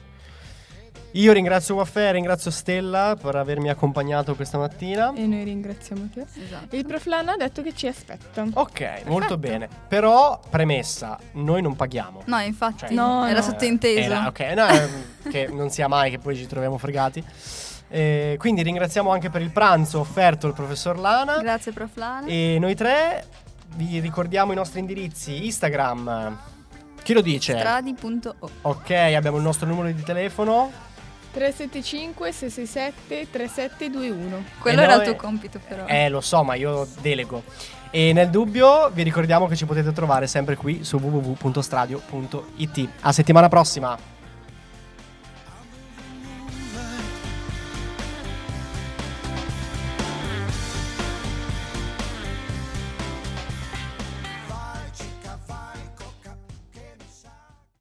Io 1.14 1.34
ringrazio 1.34 1.76
Waffè, 1.76 2.14
ringrazio 2.14 2.52
Stella 2.52 3.18
per 3.22 3.36
avermi 3.36 3.70
accompagnato 3.70 4.34
questa 4.36 4.58
mattina. 4.58 5.12
E 5.14 5.26
noi 5.28 5.44
ringraziamo 5.44 6.08
te. 6.14 6.26
Esatto. 6.42 6.76
Il 6.76 6.86
prof 6.86 7.06
Lana 7.06 7.34
ha 7.34 7.38
detto 7.38 7.62
che 7.62 7.74
ci 7.76 7.88
aspetta. 7.88 8.46
Ok, 8.54 9.02
molto 9.06 9.38
bene. 9.38 9.68
Però, 9.90 10.40
premessa, 10.50 11.20
noi 11.34 11.62
non 11.62 11.76
paghiamo. 11.76 12.22
No, 12.26 12.40
infatti, 12.40 12.80
Cioè, 12.86 12.94
No, 12.94 13.26
era 13.26 13.40
no. 13.40 13.46
sottointeso. 13.46 14.00
Era- 14.00 14.28
ok, 14.28 14.40
no, 14.56 14.68
che 15.30 15.48
non 15.52 15.70
sia 15.70 15.90
mai 15.90 16.12
che 16.12 16.18
poi 16.18 16.36
ci 16.38 16.48
troviamo 16.48 16.78
fregati. 16.78 17.24
Eh, 17.90 18.38
quindi 18.40 18.64
ringraziamo 18.64 19.12
anche 19.12 19.30
per 19.30 19.42
il 19.42 19.50
pranzo 19.52 20.00
offerto 20.00 20.48
il 20.48 20.54
professor 20.54 20.98
Lana. 20.98 21.40
Grazie, 21.42 21.74
prof 21.74 21.92
Lana. 21.96 22.26
E 22.28 22.56
noi 22.58 22.74
tre 22.74 23.26
vi 23.76 24.00
ricordiamo 24.00 24.54
i 24.54 24.56
nostri 24.56 24.80
indirizzi 24.80 25.44
Instagram. 25.46 26.38
Chi 27.04 27.14
lo 27.14 27.22
dice? 27.22 27.58
Stradi.o. 27.58 28.50
ok, 28.62 28.92
abbiamo 28.92 29.38
il 29.38 29.44
nostro 29.44 29.68
numero 29.68 29.92
di 29.92 30.04
telefono. 30.04 30.72
375 31.32 32.32
667 32.32 33.28
3721. 33.32 34.44
Quello 34.60 34.80
E 34.82 34.84
era 34.84 34.96
noi- 34.96 35.06
il 35.08 35.12
tuo 35.16 35.20
compito, 35.22 35.60
però. 35.66 35.86
Eh, 35.88 36.10
lo 36.10 36.22
so, 36.22 36.44
ma 36.44 36.56
io 36.56 36.88
delego. 37.02 37.44
E 37.90 38.14
nel 38.14 38.30
dubbio 38.30 38.90
vi 38.94 39.04
ricordiamo 39.04 39.48
che 39.48 39.56
ci 39.56 39.66
potete 39.66 39.92
trovare 39.92 40.28
sempre 40.28 40.56
qui 40.56 40.84
su 40.84 40.98
www.stradio.it. 40.98 42.90
A 43.02 43.12
settimana 43.12 43.48
prossima. 43.50 43.98